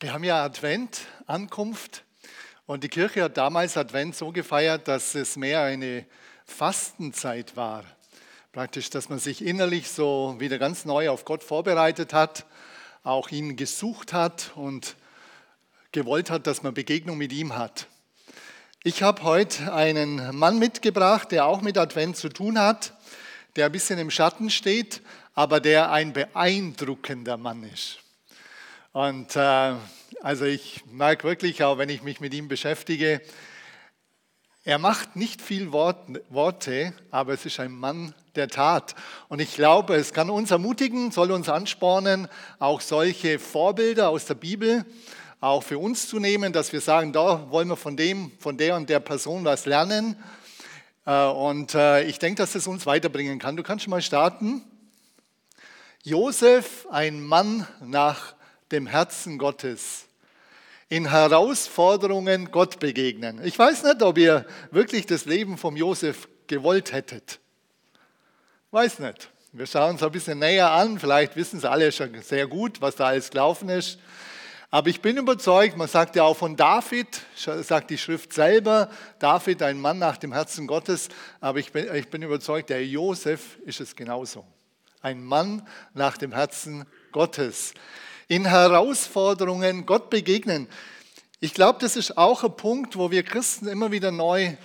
Wir 0.00 0.12
haben 0.12 0.24
ja 0.24 0.42
Advent, 0.44 1.02
Ankunft. 1.26 2.02
Und 2.66 2.82
die 2.82 2.88
Kirche 2.88 3.22
hat 3.22 3.36
damals 3.36 3.76
Advent 3.76 4.16
so 4.16 4.32
gefeiert, 4.32 4.88
dass 4.88 5.14
es 5.14 5.36
mehr 5.36 5.62
eine 5.62 6.04
Fastenzeit 6.46 7.56
war. 7.56 7.84
Praktisch, 8.50 8.90
dass 8.90 9.08
man 9.08 9.20
sich 9.20 9.44
innerlich 9.44 9.88
so 9.88 10.34
wieder 10.38 10.58
ganz 10.58 10.84
neu 10.84 11.10
auf 11.10 11.24
Gott 11.24 11.44
vorbereitet 11.44 12.12
hat, 12.12 12.44
auch 13.04 13.30
ihn 13.30 13.54
gesucht 13.54 14.12
hat 14.12 14.50
und 14.56 14.96
gewollt 15.92 16.28
hat, 16.28 16.48
dass 16.48 16.64
man 16.64 16.74
Begegnung 16.74 17.16
mit 17.16 17.32
ihm 17.32 17.56
hat. 17.56 17.86
Ich 18.82 19.02
habe 19.02 19.22
heute 19.22 19.72
einen 19.72 20.36
Mann 20.36 20.58
mitgebracht, 20.58 21.30
der 21.30 21.46
auch 21.46 21.60
mit 21.60 21.78
Advent 21.78 22.16
zu 22.16 22.28
tun 22.28 22.58
hat, 22.58 22.94
der 23.54 23.66
ein 23.66 23.72
bisschen 23.72 24.00
im 24.00 24.10
Schatten 24.10 24.50
steht, 24.50 25.02
aber 25.34 25.60
der 25.60 25.92
ein 25.92 26.12
beeindruckender 26.12 27.36
Mann 27.36 27.62
ist. 27.62 28.03
Und 28.94 29.34
äh, 29.34 29.74
also 30.20 30.44
ich 30.44 30.84
merke 30.86 31.26
wirklich, 31.26 31.64
auch 31.64 31.78
wenn 31.78 31.88
ich 31.88 32.04
mich 32.04 32.20
mit 32.20 32.32
ihm 32.32 32.46
beschäftige, 32.46 33.20
er 34.62 34.78
macht 34.78 35.16
nicht 35.16 35.42
viel 35.42 35.72
Wort, 35.72 35.98
Worte, 36.28 36.92
aber 37.10 37.32
es 37.32 37.44
ist 37.44 37.58
ein 37.58 37.72
Mann 37.72 38.14
der 38.36 38.46
Tat. 38.46 38.94
Und 39.28 39.40
ich 39.40 39.56
glaube, 39.56 39.96
es 39.96 40.12
kann 40.12 40.30
uns 40.30 40.52
ermutigen, 40.52 41.10
soll 41.10 41.32
uns 41.32 41.48
anspornen, 41.48 42.28
auch 42.60 42.80
solche 42.80 43.40
Vorbilder 43.40 44.10
aus 44.10 44.26
der 44.26 44.36
Bibel 44.36 44.86
auch 45.40 45.64
für 45.64 45.78
uns 45.78 46.06
zu 46.06 46.20
nehmen, 46.20 46.52
dass 46.52 46.72
wir 46.72 46.80
sagen, 46.80 47.12
da 47.12 47.50
wollen 47.50 47.66
wir 47.66 47.76
von 47.76 47.96
dem, 47.96 48.30
von 48.38 48.56
der 48.56 48.76
und 48.76 48.88
der 48.88 49.00
Person 49.00 49.44
was 49.44 49.66
lernen. 49.66 50.14
Äh, 51.04 51.24
und 51.24 51.74
äh, 51.74 52.04
ich 52.04 52.20
denke, 52.20 52.40
dass 52.40 52.54
es 52.54 52.68
uns 52.68 52.86
weiterbringen 52.86 53.40
kann. 53.40 53.56
Du 53.56 53.64
kannst 53.64 53.82
schon 53.82 53.90
mal 53.90 54.02
starten. 54.02 54.62
Josef, 56.04 56.86
ein 56.92 57.20
Mann 57.24 57.66
nach 57.80 58.36
dem 58.74 58.86
Herzen 58.88 59.38
Gottes, 59.38 60.06
in 60.88 61.10
Herausforderungen 61.10 62.50
Gott 62.50 62.80
begegnen. 62.80 63.40
Ich 63.44 63.58
weiß 63.58 63.84
nicht, 63.84 64.02
ob 64.02 64.18
ihr 64.18 64.46
wirklich 64.70 65.06
das 65.06 65.24
Leben 65.24 65.56
vom 65.56 65.76
Josef 65.76 66.28
gewollt 66.46 66.92
hättet. 66.92 67.38
Weiß 68.72 68.98
nicht. 68.98 69.30
Wir 69.52 69.66
schauen 69.66 69.94
es 69.94 70.02
ein 70.02 70.10
bisschen 70.10 70.40
näher 70.40 70.72
an. 70.72 70.98
Vielleicht 70.98 71.36
wissen 71.36 71.58
es 71.58 71.64
alle 71.64 71.92
schon 71.92 72.20
sehr 72.20 72.48
gut, 72.48 72.80
was 72.80 72.96
da 72.96 73.06
alles 73.06 73.30
gelaufen 73.30 73.68
ist. 73.68 74.00
Aber 74.70 74.88
ich 74.88 75.00
bin 75.00 75.16
überzeugt, 75.16 75.76
man 75.76 75.86
sagt 75.86 76.16
ja 76.16 76.24
auch 76.24 76.36
von 76.36 76.56
David, 76.56 77.06
sagt 77.36 77.90
die 77.90 77.98
Schrift 77.98 78.32
selber, 78.32 78.90
David, 79.20 79.62
ein 79.62 79.80
Mann 79.80 80.00
nach 80.00 80.16
dem 80.16 80.32
Herzen 80.32 80.66
Gottes. 80.66 81.08
Aber 81.40 81.60
ich 81.60 81.70
bin, 81.70 81.94
ich 81.94 82.08
bin 82.08 82.22
überzeugt, 82.22 82.70
der 82.70 82.84
Josef 82.84 83.56
ist 83.64 83.80
es 83.80 83.94
genauso. 83.94 84.44
Ein 85.00 85.22
Mann 85.22 85.64
nach 85.92 86.18
dem 86.18 86.32
Herzen 86.32 86.84
Gottes 87.12 87.74
in 88.28 88.46
Herausforderungen 88.46 89.86
Gott 89.86 90.10
begegnen. 90.10 90.68
Ich 91.40 91.54
glaube, 91.54 91.78
das 91.80 91.96
ist 91.96 92.16
auch 92.16 92.44
ein 92.44 92.56
Punkt, 92.56 92.96
wo 92.96 93.10
wir 93.10 93.22
Christen 93.22 93.68
immer 93.68 93.92
wieder 93.92 94.10
neu 94.10 94.56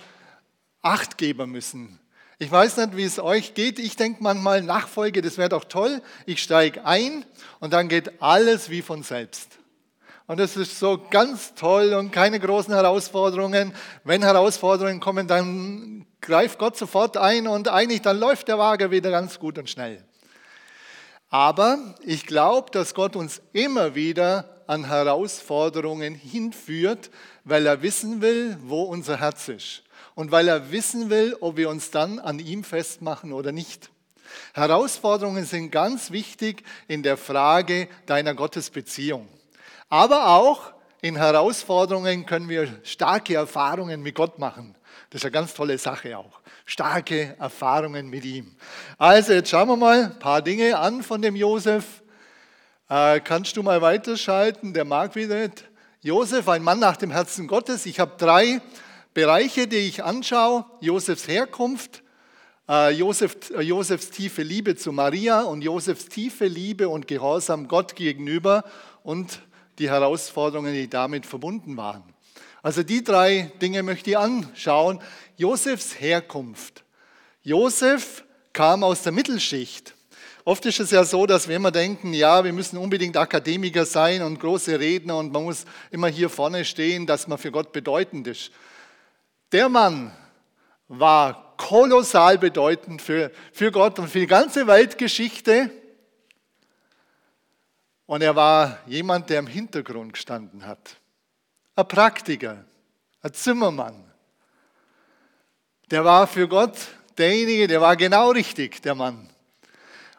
Acht 0.82 1.18
geben 1.18 1.50
müssen. 1.50 1.98
Ich 2.38 2.50
weiß 2.50 2.78
nicht, 2.78 2.96
wie 2.96 3.04
es 3.04 3.18
euch 3.18 3.52
geht. 3.52 3.78
Ich 3.78 3.96
denke 3.96 4.22
manchmal, 4.22 4.62
Nachfolge, 4.62 5.20
das 5.20 5.36
wäre 5.36 5.50
doch 5.50 5.64
toll. 5.64 6.00
Ich 6.24 6.42
steige 6.42 6.86
ein 6.86 7.26
und 7.58 7.74
dann 7.74 7.88
geht 7.88 8.22
alles 8.22 8.70
wie 8.70 8.80
von 8.80 9.02
selbst. 9.02 9.58
Und 10.26 10.40
das 10.40 10.56
ist 10.56 10.78
so 10.78 10.98
ganz 11.10 11.54
toll 11.54 11.92
und 11.92 12.12
keine 12.12 12.40
großen 12.40 12.72
Herausforderungen. 12.72 13.74
Wenn 14.04 14.22
Herausforderungen 14.22 15.00
kommen, 15.00 15.26
dann 15.26 16.06
greift 16.22 16.58
Gott 16.58 16.78
sofort 16.78 17.18
ein 17.18 17.46
und 17.46 17.68
eigentlich 17.68 18.00
dann 18.00 18.18
läuft 18.18 18.48
der 18.48 18.56
Wagen 18.56 18.90
wieder 18.90 19.10
ganz 19.10 19.38
gut 19.38 19.58
und 19.58 19.68
schnell. 19.68 20.02
Aber 21.30 21.94
ich 22.04 22.26
glaube, 22.26 22.72
dass 22.72 22.92
Gott 22.92 23.14
uns 23.14 23.40
immer 23.52 23.94
wieder 23.94 24.62
an 24.66 24.86
Herausforderungen 24.86 26.14
hinführt, 26.14 27.10
weil 27.44 27.66
er 27.66 27.82
wissen 27.82 28.20
will, 28.20 28.56
wo 28.62 28.82
unser 28.82 29.18
Herz 29.20 29.48
ist. 29.48 29.82
Und 30.16 30.32
weil 30.32 30.48
er 30.48 30.72
wissen 30.72 31.08
will, 31.08 31.36
ob 31.40 31.56
wir 31.56 31.70
uns 31.70 31.92
dann 31.92 32.18
an 32.18 32.40
ihm 32.40 32.64
festmachen 32.64 33.32
oder 33.32 33.52
nicht. 33.52 33.90
Herausforderungen 34.54 35.44
sind 35.44 35.70
ganz 35.70 36.10
wichtig 36.10 36.64
in 36.88 37.02
der 37.02 37.16
Frage 37.16 37.88
deiner 38.06 38.34
Gottesbeziehung. 38.34 39.28
Aber 39.88 40.28
auch 40.28 40.72
in 41.00 41.16
Herausforderungen 41.16 42.26
können 42.26 42.48
wir 42.48 42.68
starke 42.82 43.34
Erfahrungen 43.34 44.02
mit 44.02 44.14
Gott 44.14 44.38
machen. 44.38 44.74
Das 45.10 45.20
ist 45.20 45.24
eine 45.24 45.32
ganz 45.32 45.54
tolle 45.54 45.76
Sache 45.76 46.16
auch. 46.16 46.40
Starke 46.64 47.34
Erfahrungen 47.38 48.08
mit 48.08 48.24
ihm. 48.24 48.54
Also 48.96 49.32
jetzt 49.32 49.50
schauen 49.50 49.68
wir 49.68 49.76
mal 49.76 50.04
ein 50.04 50.18
paar 50.20 50.40
Dinge 50.40 50.78
an 50.78 51.02
von 51.02 51.20
dem 51.20 51.34
Josef. 51.34 52.02
Äh, 52.88 53.20
kannst 53.20 53.56
du 53.56 53.64
mal 53.64 53.82
weiterschalten? 53.82 54.72
Der 54.72 54.84
mag 54.84 55.16
wieder 55.16 55.40
nicht. 55.40 55.64
Josef, 56.02 56.48
ein 56.48 56.62
Mann 56.62 56.78
nach 56.78 56.96
dem 56.96 57.10
Herzen 57.10 57.48
Gottes. 57.48 57.86
Ich 57.86 57.98
habe 57.98 58.12
drei 58.18 58.62
Bereiche, 59.12 59.66
die 59.66 59.78
ich 59.78 60.04
anschaue. 60.04 60.64
Josefs 60.80 61.26
Herkunft, 61.26 62.04
äh, 62.68 62.90
Josef, 62.92 63.36
äh, 63.50 63.62
Josefs 63.62 64.10
tiefe 64.10 64.42
Liebe 64.42 64.76
zu 64.76 64.92
Maria 64.92 65.42
und 65.42 65.62
Josefs 65.62 66.06
tiefe 66.06 66.46
Liebe 66.46 66.88
und 66.88 67.08
Gehorsam 67.08 67.66
Gott 67.66 67.96
gegenüber 67.96 68.64
und 69.02 69.42
die 69.80 69.90
Herausforderungen, 69.90 70.72
die 70.72 70.88
damit 70.88 71.26
verbunden 71.26 71.76
waren. 71.76 72.09
Also 72.62 72.82
die 72.82 73.02
drei 73.02 73.50
Dinge 73.60 73.82
möchte 73.82 74.10
ich 74.10 74.18
anschauen. 74.18 75.00
Josefs 75.36 75.98
Herkunft. 75.98 76.84
Josef 77.42 78.24
kam 78.52 78.84
aus 78.84 79.02
der 79.02 79.12
Mittelschicht. 79.12 79.94
Oft 80.44 80.66
ist 80.66 80.80
es 80.80 80.90
ja 80.90 81.04
so, 81.04 81.26
dass 81.26 81.48
wir 81.48 81.56
immer 81.56 81.70
denken, 81.70 82.12
ja, 82.12 82.44
wir 82.44 82.52
müssen 82.52 82.76
unbedingt 82.76 83.16
Akademiker 83.16 83.86
sein 83.86 84.22
und 84.22 84.40
große 84.40 84.78
Redner 84.78 85.16
und 85.16 85.32
man 85.32 85.44
muss 85.44 85.64
immer 85.90 86.08
hier 86.08 86.28
vorne 86.28 86.64
stehen, 86.64 87.06
dass 87.06 87.28
man 87.28 87.38
für 87.38 87.50
Gott 87.50 87.72
bedeutend 87.72 88.26
ist. 88.26 88.50
Der 89.52 89.68
Mann 89.68 90.12
war 90.88 91.56
kolossal 91.56 92.38
bedeutend 92.38 93.00
für, 93.00 93.30
für 93.52 93.70
Gott 93.70 93.98
und 93.98 94.08
für 94.08 94.20
die 94.20 94.26
ganze 94.26 94.66
Weltgeschichte. 94.66 95.70
Und 98.06 98.22
er 98.22 98.34
war 98.34 98.78
jemand, 98.86 99.30
der 99.30 99.38
im 99.38 99.46
Hintergrund 99.46 100.14
gestanden 100.14 100.66
hat 100.66 100.99
ein 101.80 101.88
Praktiker, 101.88 102.64
ein 103.22 103.34
Zimmermann. 103.34 104.04
Der 105.90 106.04
war 106.04 106.26
für 106.26 106.46
Gott 106.48 106.74
derjenige, 107.18 107.66
der 107.66 107.80
war 107.80 107.96
genau 107.96 108.30
richtig, 108.30 108.80
der 108.82 108.94
Mann. 108.94 109.28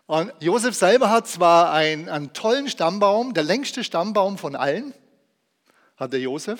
Und 0.06 0.34
Josef 0.40 0.76
selber 0.76 1.10
hat 1.10 1.28
zwar 1.28 1.72
einen, 1.72 2.10
einen 2.10 2.34
tollen 2.34 2.68
Stammbaum, 2.68 3.34
der 3.34 3.44
längste 3.44 3.84
Stammbaum 3.84 4.38
von 4.38 4.56
allen, 4.56 4.94
hat 5.96 6.12
der 6.12 6.20
Josef. 6.20 6.60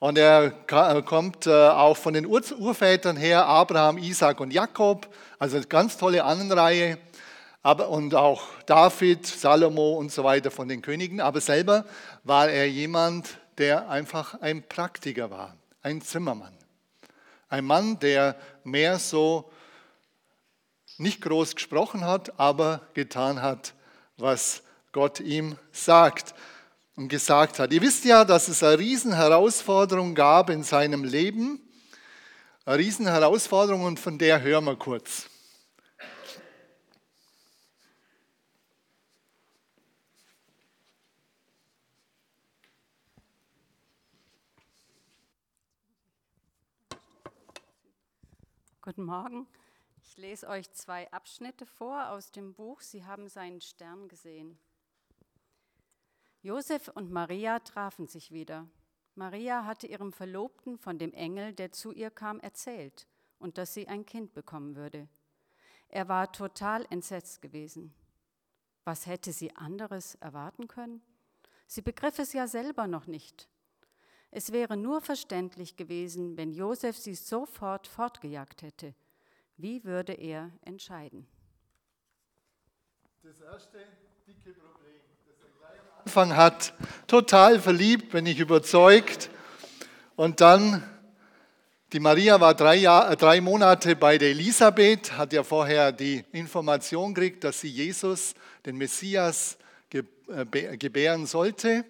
Und 0.00 0.18
er 0.18 0.50
kommt 0.50 1.46
äh, 1.46 1.68
auch 1.68 1.96
von 1.96 2.14
den 2.14 2.26
Urvätern 2.26 3.16
her, 3.16 3.46
Abraham, 3.46 3.98
Isaac 3.98 4.40
und 4.40 4.52
Jakob, 4.52 5.06
also 5.38 5.56
eine 5.56 5.66
ganz 5.66 5.96
tolle 5.96 6.24
Ahnenreihe. 6.24 6.98
Aber, 7.62 7.88
und 7.88 8.12
auch 8.16 8.42
David, 8.66 9.24
Salomo 9.24 9.92
und 9.92 10.10
so 10.10 10.24
weiter 10.24 10.50
von 10.50 10.66
den 10.66 10.82
Königen. 10.82 11.20
Aber 11.20 11.40
selber 11.40 11.84
war 12.24 12.48
er 12.50 12.68
jemand, 12.68 13.38
der 13.58 13.88
einfach 13.88 14.40
ein 14.40 14.66
Praktiker 14.66 15.30
war, 15.30 15.56
ein 15.82 16.00
Zimmermann. 16.00 16.56
Ein 17.48 17.66
Mann, 17.66 17.98
der 17.98 18.36
mehr 18.64 18.98
so 18.98 19.50
nicht 20.98 21.20
groß 21.20 21.54
gesprochen 21.54 22.04
hat, 22.04 22.38
aber 22.38 22.80
getan 22.94 23.42
hat, 23.42 23.74
was 24.16 24.62
Gott 24.92 25.20
ihm 25.20 25.56
sagt 25.72 26.34
und 26.96 27.08
gesagt 27.08 27.58
hat. 27.58 27.72
Ihr 27.72 27.82
wisst 27.82 28.04
ja, 28.04 28.24
dass 28.24 28.48
es 28.48 28.62
eine 28.62 28.78
Riesenherausforderung 28.78 30.14
gab 30.14 30.50
in 30.50 30.62
seinem 30.62 31.04
Leben. 31.04 31.60
Eine 32.64 32.78
Riesenherausforderung 32.78 33.84
und 33.84 33.98
von 33.98 34.18
der 34.18 34.40
hören 34.42 34.64
wir 34.64 34.76
kurz. 34.76 35.28
Guten 48.94 49.06
Morgen. 49.06 49.46
Ich 50.02 50.18
lese 50.18 50.46
euch 50.46 50.70
zwei 50.72 51.10
Abschnitte 51.12 51.64
vor 51.64 52.10
aus 52.10 52.30
dem 52.30 52.52
Buch 52.52 52.82
Sie 52.82 53.06
haben 53.06 53.26
seinen 53.26 53.62
Stern 53.62 54.06
gesehen. 54.06 54.58
Josef 56.42 56.88
und 56.88 57.10
Maria 57.10 57.60
trafen 57.60 58.06
sich 58.06 58.32
wieder. 58.32 58.68
Maria 59.14 59.64
hatte 59.64 59.86
ihrem 59.86 60.12
Verlobten 60.12 60.76
von 60.76 60.98
dem 60.98 61.14
Engel, 61.14 61.54
der 61.54 61.72
zu 61.72 61.92
ihr 61.92 62.10
kam, 62.10 62.38
erzählt 62.40 63.08
und 63.38 63.56
dass 63.56 63.72
sie 63.72 63.88
ein 63.88 64.04
Kind 64.04 64.34
bekommen 64.34 64.76
würde. 64.76 65.08
Er 65.88 66.10
war 66.10 66.30
total 66.30 66.84
entsetzt 66.90 67.40
gewesen. 67.40 67.94
Was 68.84 69.06
hätte 69.06 69.32
sie 69.32 69.56
anderes 69.56 70.16
erwarten 70.16 70.68
können? 70.68 71.00
Sie 71.66 71.80
begriff 71.80 72.18
es 72.18 72.34
ja 72.34 72.46
selber 72.46 72.86
noch 72.86 73.06
nicht. 73.06 73.48
Es 74.34 74.50
wäre 74.50 74.78
nur 74.78 75.02
verständlich 75.02 75.76
gewesen, 75.76 76.38
wenn 76.38 76.52
Josef 76.52 76.96
sie 76.96 77.14
sofort 77.14 77.86
fortgejagt 77.86 78.62
hätte. 78.62 78.94
Wie 79.58 79.84
würde 79.84 80.14
er 80.14 80.50
entscheiden? 80.64 81.26
Das 83.22 83.38
erste 83.42 83.76
dicke 84.26 84.54
Problem, 84.54 85.02
das 85.26 86.06
Anfang 86.06 86.34
hat, 86.34 86.72
total 87.06 87.60
verliebt, 87.60 88.10
bin 88.10 88.24
ich 88.24 88.40
überzeugt. 88.40 89.28
Und 90.16 90.40
dann, 90.40 90.82
die 91.92 92.00
Maria 92.00 92.40
war 92.40 92.54
drei, 92.54 92.76
Jahr, 92.76 93.14
drei 93.16 93.42
Monate 93.42 93.96
bei 93.96 94.16
der 94.16 94.30
Elisabeth, 94.30 95.12
hat 95.12 95.34
ja 95.34 95.42
vorher 95.42 95.92
die 95.92 96.24
Information 96.32 97.12
gekriegt, 97.12 97.44
dass 97.44 97.60
sie 97.60 97.68
Jesus, 97.68 98.34
den 98.64 98.78
Messias, 98.78 99.58
äh, 99.92 100.78
gebären 100.78 101.26
sollte. 101.26 101.84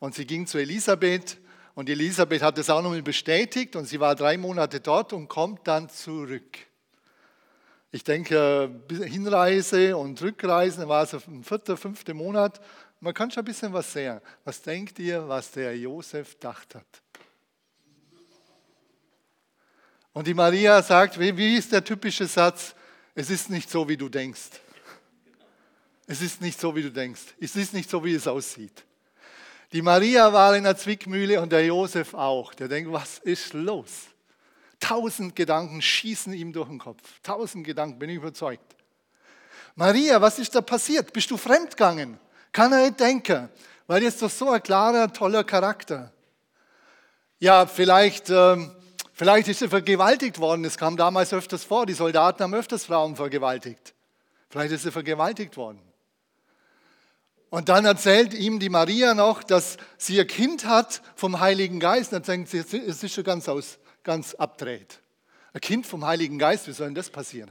Und 0.00 0.16
sie 0.16 0.26
ging 0.26 0.44
zu 0.44 0.58
Elisabeth 0.58 1.38
und 1.78 1.88
Elisabeth 1.88 2.42
hat 2.42 2.58
es 2.58 2.68
auch 2.70 2.82
nochmal 2.82 3.02
bestätigt 3.02 3.76
und 3.76 3.84
sie 3.84 4.00
war 4.00 4.16
drei 4.16 4.36
Monate 4.36 4.80
dort 4.80 5.12
und 5.12 5.28
kommt 5.28 5.64
dann 5.68 5.88
zurück. 5.88 6.58
Ich 7.92 8.02
denke, 8.02 8.68
Hinreise 8.90 9.96
und 9.96 10.20
Rückreisen 10.20 10.88
war 10.88 11.04
es 11.04 11.12
im 11.12 11.44
vierten, 11.44 11.76
fünften 11.76 12.16
Monat. 12.16 12.60
Man 12.98 13.14
kann 13.14 13.30
schon 13.30 13.42
ein 13.42 13.44
bisschen 13.44 13.72
was 13.72 13.92
sehen. 13.92 14.20
Was 14.42 14.60
denkt 14.60 14.98
ihr, 14.98 15.28
was 15.28 15.52
der 15.52 15.78
Josef 15.78 16.32
gedacht 16.32 16.74
hat? 16.74 17.02
Und 20.12 20.26
die 20.26 20.34
Maria 20.34 20.82
sagt, 20.82 21.16
wie 21.16 21.54
ist 21.54 21.70
der 21.70 21.84
typische 21.84 22.26
Satz? 22.26 22.74
Es 23.14 23.30
ist 23.30 23.50
nicht 23.50 23.70
so, 23.70 23.88
wie 23.88 23.96
du 23.96 24.08
denkst. 24.08 24.50
Es 26.08 26.22
ist 26.22 26.40
nicht 26.40 26.58
so, 26.58 26.74
wie 26.74 26.82
du 26.82 26.90
denkst. 26.90 27.22
Es 27.38 27.54
ist 27.54 27.72
nicht 27.72 27.88
so, 27.88 28.04
wie 28.04 28.14
es 28.14 28.26
aussieht. 28.26 28.84
Die 29.72 29.82
Maria 29.82 30.32
war 30.32 30.56
in 30.56 30.64
der 30.64 30.76
Zwickmühle 30.76 31.40
und 31.42 31.52
der 31.52 31.64
Josef 31.64 32.14
auch. 32.14 32.54
Der 32.54 32.68
denkt, 32.68 32.90
was 32.90 33.18
ist 33.18 33.52
los? 33.52 34.06
Tausend 34.80 35.36
Gedanken 35.36 35.82
schießen 35.82 36.32
ihm 36.32 36.52
durch 36.52 36.68
den 36.68 36.78
Kopf. 36.78 37.02
Tausend 37.22 37.66
Gedanken, 37.66 37.98
bin 37.98 38.10
ich 38.10 38.16
überzeugt. 38.16 38.76
Maria, 39.74 40.20
was 40.20 40.38
ist 40.38 40.54
da 40.54 40.60
passiert? 40.60 41.12
Bist 41.12 41.30
du 41.30 41.36
fremdgegangen? 41.36 42.18
Kann 42.52 42.72
er 42.72 42.86
nicht 42.86 42.98
denken, 42.98 43.50
weil 43.86 44.02
jetzt 44.02 44.22
doch 44.22 44.30
so 44.30 44.50
ein 44.50 44.62
klarer, 44.62 45.12
toller 45.12 45.44
Charakter. 45.44 46.12
Ja, 47.38 47.66
vielleicht, 47.66 48.30
ähm, 48.30 48.72
vielleicht 49.12 49.48
ist 49.48 49.62
er 49.62 49.68
vergewaltigt 49.68 50.38
worden. 50.38 50.64
Es 50.64 50.78
kam 50.78 50.96
damals 50.96 51.32
öfters 51.32 51.62
vor. 51.62 51.86
Die 51.86 51.92
Soldaten 51.92 52.42
haben 52.42 52.54
öfters 52.54 52.86
Frauen 52.86 53.16
vergewaltigt. 53.16 53.94
Vielleicht 54.48 54.72
ist 54.72 54.86
er 54.86 54.92
vergewaltigt 54.92 55.56
worden. 55.56 55.80
Und 57.50 57.68
dann 57.70 57.84
erzählt 57.86 58.34
ihm 58.34 58.58
die 58.58 58.68
Maria 58.68 59.14
noch, 59.14 59.42
dass 59.42 59.78
sie 59.96 60.16
ihr 60.16 60.26
Kind 60.26 60.66
hat 60.66 61.00
vom 61.14 61.40
Heiligen 61.40 61.80
Geist. 61.80 62.12
Und 62.12 62.28
dann 62.28 62.44
denkt 62.44 62.50
sie, 62.50 62.58
es 62.58 63.02
ist 63.02 63.14
schon 63.14 63.24
ganz, 63.24 63.48
aus, 63.48 63.78
ganz 64.02 64.34
abdreht. 64.34 65.00
Ein 65.54 65.60
Kind 65.62 65.86
vom 65.86 66.04
Heiligen 66.04 66.38
Geist, 66.38 66.68
wie 66.68 66.72
soll 66.72 66.88
denn 66.88 66.94
das 66.94 67.08
passieren? 67.08 67.50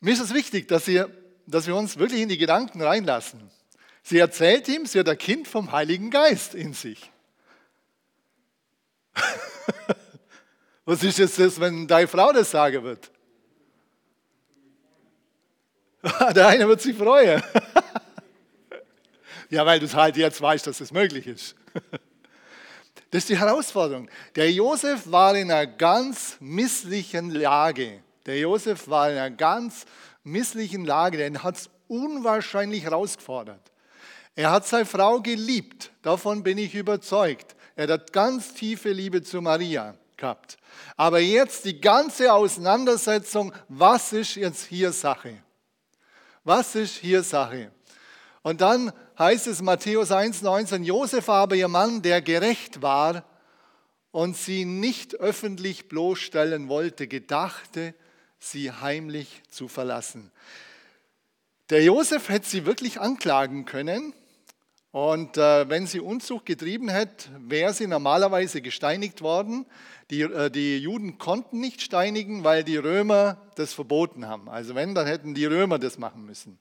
Mir 0.00 0.12
ist 0.12 0.20
es 0.20 0.34
wichtig, 0.34 0.66
dass, 0.66 0.88
ihr, 0.88 1.08
dass 1.46 1.68
wir 1.68 1.76
uns 1.76 1.96
wirklich 1.96 2.20
in 2.20 2.28
die 2.28 2.38
Gedanken 2.38 2.82
reinlassen. 2.82 3.48
Sie 4.02 4.18
erzählt 4.18 4.66
ihm, 4.66 4.86
sie 4.86 4.98
hat 4.98 5.08
ein 5.08 5.18
Kind 5.18 5.46
vom 5.46 5.70
Heiligen 5.70 6.10
Geist 6.10 6.56
in 6.56 6.74
sich. 6.74 7.12
Was 10.84 11.04
ist 11.04 11.18
jetzt 11.18 11.38
das, 11.38 11.60
wenn 11.60 11.86
deine 11.86 12.08
Frau 12.08 12.32
das 12.32 12.50
sagen 12.50 12.82
wird? 12.82 13.12
Der 16.34 16.48
eine 16.48 16.66
wird 16.66 16.80
sich 16.80 16.96
freuen. 16.96 17.40
Ja, 19.52 19.66
weil 19.66 19.78
du 19.78 19.84
es 19.84 19.94
halt 19.94 20.16
jetzt 20.16 20.40
weißt, 20.40 20.66
dass 20.66 20.80
es 20.80 20.90
möglich 20.92 21.26
ist. 21.26 21.54
Das 23.10 23.24
ist 23.24 23.28
die 23.28 23.38
Herausforderung. 23.38 24.08
Der 24.36 24.50
Josef 24.50 25.02
war 25.12 25.36
in 25.36 25.50
einer 25.50 25.66
ganz 25.66 26.38
misslichen 26.40 27.28
Lage. 27.28 28.02
Der 28.24 28.38
Josef 28.38 28.88
war 28.88 29.10
in 29.10 29.18
einer 29.18 29.30
ganz 29.30 29.84
misslichen 30.24 30.86
Lage. 30.86 31.18
Den 31.18 31.42
hat 31.42 31.56
es 31.56 31.70
unwahrscheinlich 31.88 32.84
herausgefordert. 32.84 33.60
Er 34.34 34.50
hat 34.50 34.66
seine 34.66 34.86
Frau 34.86 35.20
geliebt. 35.20 35.90
Davon 36.00 36.42
bin 36.42 36.56
ich 36.56 36.74
überzeugt. 36.74 37.54
Er 37.76 37.86
hat 37.88 38.14
ganz 38.14 38.54
tiefe 38.54 38.92
Liebe 38.92 39.20
zu 39.20 39.42
Maria 39.42 39.94
gehabt. 40.16 40.56
Aber 40.96 41.18
jetzt 41.18 41.66
die 41.66 41.78
ganze 41.78 42.32
Auseinandersetzung, 42.32 43.52
was 43.68 44.14
ist 44.14 44.36
jetzt 44.36 44.64
hier 44.64 44.90
Sache? 44.90 45.34
Was 46.44 46.74
ist 46.74 46.96
hier 46.96 47.22
Sache? 47.22 47.70
Und 48.42 48.62
dann 48.62 48.90
heißt 49.18 49.46
es 49.46 49.62
Matthäus 49.62 50.10
1,19, 50.10 50.82
Josef 50.82 51.28
aber, 51.28 51.54
ihr 51.54 51.68
Mann, 51.68 52.02
der 52.02 52.22
gerecht 52.22 52.82
war 52.82 53.24
und 54.10 54.36
sie 54.36 54.64
nicht 54.64 55.14
öffentlich 55.16 55.88
bloßstellen 55.88 56.68
wollte, 56.68 57.08
gedachte, 57.08 57.94
sie 58.38 58.70
heimlich 58.70 59.42
zu 59.50 59.68
verlassen. 59.68 60.30
Der 61.70 61.82
Josef 61.82 62.28
hätte 62.28 62.48
sie 62.48 62.66
wirklich 62.66 63.00
anklagen 63.00 63.64
können. 63.64 64.12
Und 64.90 65.38
äh, 65.38 65.70
wenn 65.70 65.86
sie 65.86 66.00
Unzucht 66.00 66.44
getrieben 66.44 66.90
hätte, 66.90 67.30
wäre 67.38 67.72
sie 67.72 67.86
normalerweise 67.86 68.60
gesteinigt 68.60 69.22
worden. 69.22 69.64
Die, 70.10 70.20
äh, 70.20 70.50
die 70.50 70.76
Juden 70.76 71.16
konnten 71.16 71.60
nicht 71.60 71.80
steinigen, 71.80 72.44
weil 72.44 72.62
die 72.62 72.76
Römer 72.76 73.38
das 73.54 73.72
verboten 73.72 74.28
haben. 74.28 74.50
Also 74.50 74.74
wenn, 74.74 74.94
dann 74.94 75.06
hätten 75.06 75.32
die 75.32 75.46
Römer 75.46 75.78
das 75.78 75.96
machen 75.96 76.26
müssen. 76.26 76.58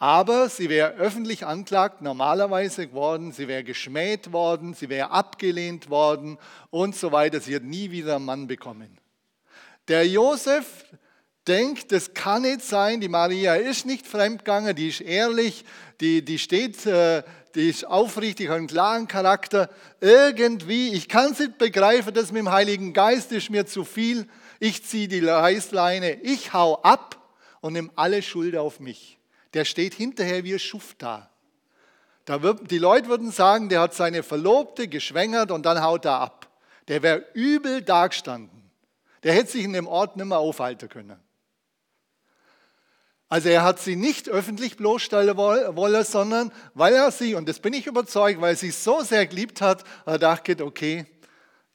Aber 0.00 0.48
sie 0.48 0.70
wäre 0.70 0.94
öffentlich 0.94 1.44
anklagt 1.44 2.00
normalerweise 2.00 2.86
geworden, 2.86 3.32
sie 3.32 3.48
wäre 3.48 3.62
geschmäht 3.62 4.32
worden, 4.32 4.72
sie 4.72 4.88
wäre 4.88 5.10
abgelehnt 5.10 5.90
worden 5.90 6.38
und 6.70 6.96
so 6.96 7.12
weiter. 7.12 7.38
Sie 7.38 7.54
hat 7.54 7.64
nie 7.64 7.90
wieder 7.90 8.16
einen 8.16 8.24
Mann 8.24 8.46
bekommen. 8.46 8.96
Der 9.88 10.08
Josef 10.08 10.86
denkt, 11.46 11.92
das 11.92 12.14
kann 12.14 12.42
nicht 12.42 12.62
sein, 12.62 13.02
die 13.02 13.10
Maria 13.10 13.56
ist 13.56 13.84
nicht 13.84 14.06
fremdgegangen, 14.06 14.74
die 14.74 14.88
ist 14.88 15.02
ehrlich, 15.02 15.66
die, 16.00 16.24
die 16.24 16.38
steht, 16.38 16.86
äh, 16.86 17.22
die 17.54 17.68
ist 17.68 17.86
aufrichtig, 17.86 18.48
hat 18.48 18.56
einen 18.56 18.68
klaren 18.68 19.06
Charakter. 19.06 19.68
Irgendwie, 20.00 20.94
ich 20.94 21.10
kann 21.10 21.32
es 21.32 21.40
nicht 21.40 21.58
begreifen, 21.58 22.14
das 22.14 22.32
mit 22.32 22.40
dem 22.40 22.50
Heiligen 22.50 22.94
Geist 22.94 23.32
ist 23.32 23.50
mir 23.50 23.66
zu 23.66 23.84
viel. 23.84 24.26
Ich 24.60 24.82
ziehe 24.82 25.08
die 25.08 25.22
Reißleine, 25.22 26.22
ich 26.22 26.54
hau 26.54 26.80
ab 26.80 27.18
und 27.60 27.74
nehme 27.74 27.90
alle 27.96 28.22
Schuld 28.22 28.56
auf 28.56 28.80
mich 28.80 29.19
der 29.54 29.64
steht 29.64 29.94
hinterher 29.94 30.44
wie 30.44 30.54
ein 30.54 30.58
Schuft 30.58 31.02
da. 31.02 31.30
da 32.24 32.42
wird, 32.42 32.70
die 32.70 32.78
Leute 32.78 33.08
würden 33.08 33.32
sagen, 33.32 33.68
der 33.68 33.80
hat 33.80 33.94
seine 33.94 34.22
Verlobte 34.22 34.88
geschwängert 34.88 35.50
und 35.50 35.66
dann 35.66 35.82
haut 35.82 36.04
er 36.04 36.20
ab. 36.20 36.48
Der 36.88 37.02
wäre 37.02 37.24
übel 37.34 37.82
dagestanden. 37.82 38.70
Der 39.22 39.34
hätte 39.34 39.52
sich 39.52 39.64
in 39.64 39.72
dem 39.72 39.86
Ort 39.86 40.16
nicht 40.16 40.26
mehr 40.26 40.38
aufhalten 40.38 40.88
können. 40.88 41.20
Also 43.28 43.48
er 43.48 43.62
hat 43.62 43.78
sie 43.78 43.94
nicht 43.94 44.28
öffentlich 44.28 44.76
bloßstellen 44.76 45.36
wollen, 45.36 46.04
sondern 46.04 46.52
weil 46.74 46.94
er 46.94 47.12
sie, 47.12 47.36
und 47.36 47.48
das 47.48 47.60
bin 47.60 47.72
ich 47.72 47.86
überzeugt, 47.86 48.40
weil 48.40 48.56
sie 48.56 48.72
so 48.72 49.02
sehr 49.02 49.24
geliebt 49.26 49.60
hat, 49.60 49.84
er 50.04 50.18
dachte, 50.18 50.64
okay, 50.64 51.06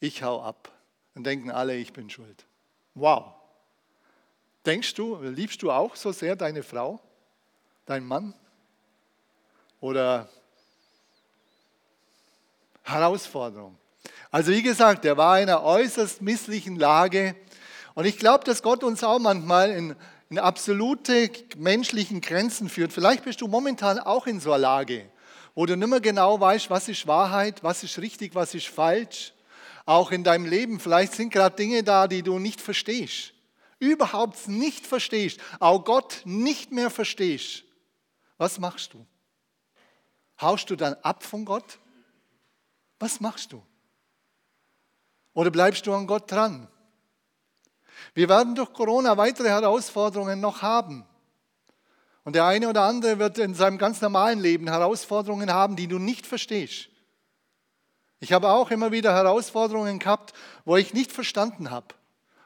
ich 0.02 0.22
hau 0.22 0.42
ab. 0.42 0.70
Dann 1.14 1.24
denken 1.24 1.52
alle, 1.52 1.78
ich 1.78 1.94
bin 1.94 2.10
schuld. 2.10 2.46
Wow. 2.94 3.36
Denkst 4.66 4.96
du, 4.96 5.22
liebst 5.22 5.62
du 5.62 5.72
auch 5.72 5.96
so 5.96 6.12
sehr 6.12 6.36
deine 6.36 6.62
Frau? 6.62 7.00
Dein 7.86 8.06
Mann? 8.06 8.34
Oder 9.80 10.28
Herausforderung? 12.84 13.78
Also 14.32 14.52
wie 14.52 14.62
gesagt, 14.62 15.06
er 15.06 15.18
war 15.18 15.40
in 15.40 15.50
einer 15.50 15.64
äußerst 15.64 16.22
misslichen 16.22 16.76
Lage. 16.76 17.36
Und 17.94 18.06
ich 18.06 18.18
glaube, 18.18 18.44
dass 18.44 18.62
Gott 18.62 18.84
uns 18.84 19.04
auch 19.04 19.20
manchmal 19.20 19.72
in, 19.72 19.96
in 20.30 20.40
absolute 20.40 21.30
menschlichen 21.58 22.22
Grenzen 22.22 22.70
führt. 22.70 22.92
Vielleicht 22.92 23.24
bist 23.24 23.42
du 23.42 23.48
momentan 23.48 24.00
auch 24.00 24.28
in 24.28 24.40
so 24.40 24.52
einer 24.52 24.62
Lage, 24.62 25.10
wo 25.54 25.66
du 25.66 25.78
nicht 25.78 25.88
mehr 25.88 26.02
genau 26.02 26.40
weißt, 26.40 26.70
was 26.70 26.90
ist 26.90 27.08
Wahrheit, 27.08 27.64
was 27.64 27.84
ist 27.84 28.00
richtig, 28.00 28.36
was 28.36 28.54
ist 28.54 28.68
falsch. 28.68 29.34
Auch 29.86 30.12
in 30.12 30.24
deinem 30.24 30.46
Leben, 30.46 30.80
vielleicht 30.80 31.14
sind 31.14 31.32
gerade 31.32 31.56
Dinge 31.56 31.84
da, 31.84 32.08
die 32.08 32.24
du 32.24 32.40
nicht 32.40 32.60
verstehst. 32.60 33.34
Überhaupt 33.78 34.48
nicht 34.48 34.88
verstehst. 34.88 35.40
Auch 35.60 35.84
Gott 35.84 36.22
nicht 36.26 36.72
mehr 36.72 36.90
verstehst. 36.90 37.65
Was 38.38 38.60
machst 38.60 38.94
du? 38.94 39.06
Haust 40.42 40.70
du 40.70 40.76
dann 40.76 40.96
ab 40.96 41.24
von 41.24 41.46
Gott? 41.46 41.80
Was 43.00 43.20
machst 43.20 43.52
du? 43.54 43.64
Oder 45.34 45.52
bleibst 45.52 45.86
du 45.88 45.94
an 45.94 46.08
Gott 46.08 46.32
dran? 46.32 46.68
Wir 48.14 48.30
werden 48.30 48.56
durch 48.56 48.74
Corona 48.74 49.18
weitere 49.18 49.50
Herausforderungen 49.50 50.40
noch 50.40 50.62
haben. 50.62 51.06
Und 52.24 52.36
der 52.36 52.46
eine 52.46 52.70
oder 52.70 52.84
andere 52.84 53.20
wird 53.20 53.38
in 53.38 53.54
seinem 53.54 53.78
ganz 53.78 54.02
normalen 54.02 54.40
Leben 54.40 54.68
Herausforderungen 54.68 55.54
haben, 55.54 55.76
die 55.76 55.88
du 55.88 56.00
nicht 56.00 56.26
verstehst. 56.26 56.90
Ich 58.20 58.34
habe 58.34 58.50
auch 58.50 58.72
immer 58.72 58.92
wieder 58.92 59.14
Herausforderungen 59.14 60.00
gehabt, 60.00 60.34
wo 60.64 60.76
ich 60.78 60.94
nicht 60.94 61.12
verstanden 61.12 61.70
habe, 61.70 61.94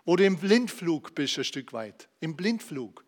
wo 0.03 0.15
du 0.15 0.25
im 0.25 0.38
Blindflug 0.38 1.15
bist 1.15 1.38
ein 1.38 1.43
Stück 1.43 1.72
weit, 1.72 2.10
im 2.19 2.36
Blindflug. 2.36 3.05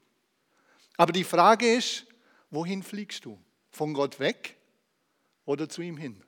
Aber 0.97 1.11
die 1.11 1.23
Frage 1.23 1.73
ist, 1.73 2.05
Wohin 2.51 2.83
fliegst 2.83 3.25
du? 3.25 3.41
Von 3.71 3.93
Gott 3.93 4.19
weg 4.19 4.57
oder 5.45 5.67
zu 5.69 5.81
ihm 5.81 5.97
hin? 5.97 6.21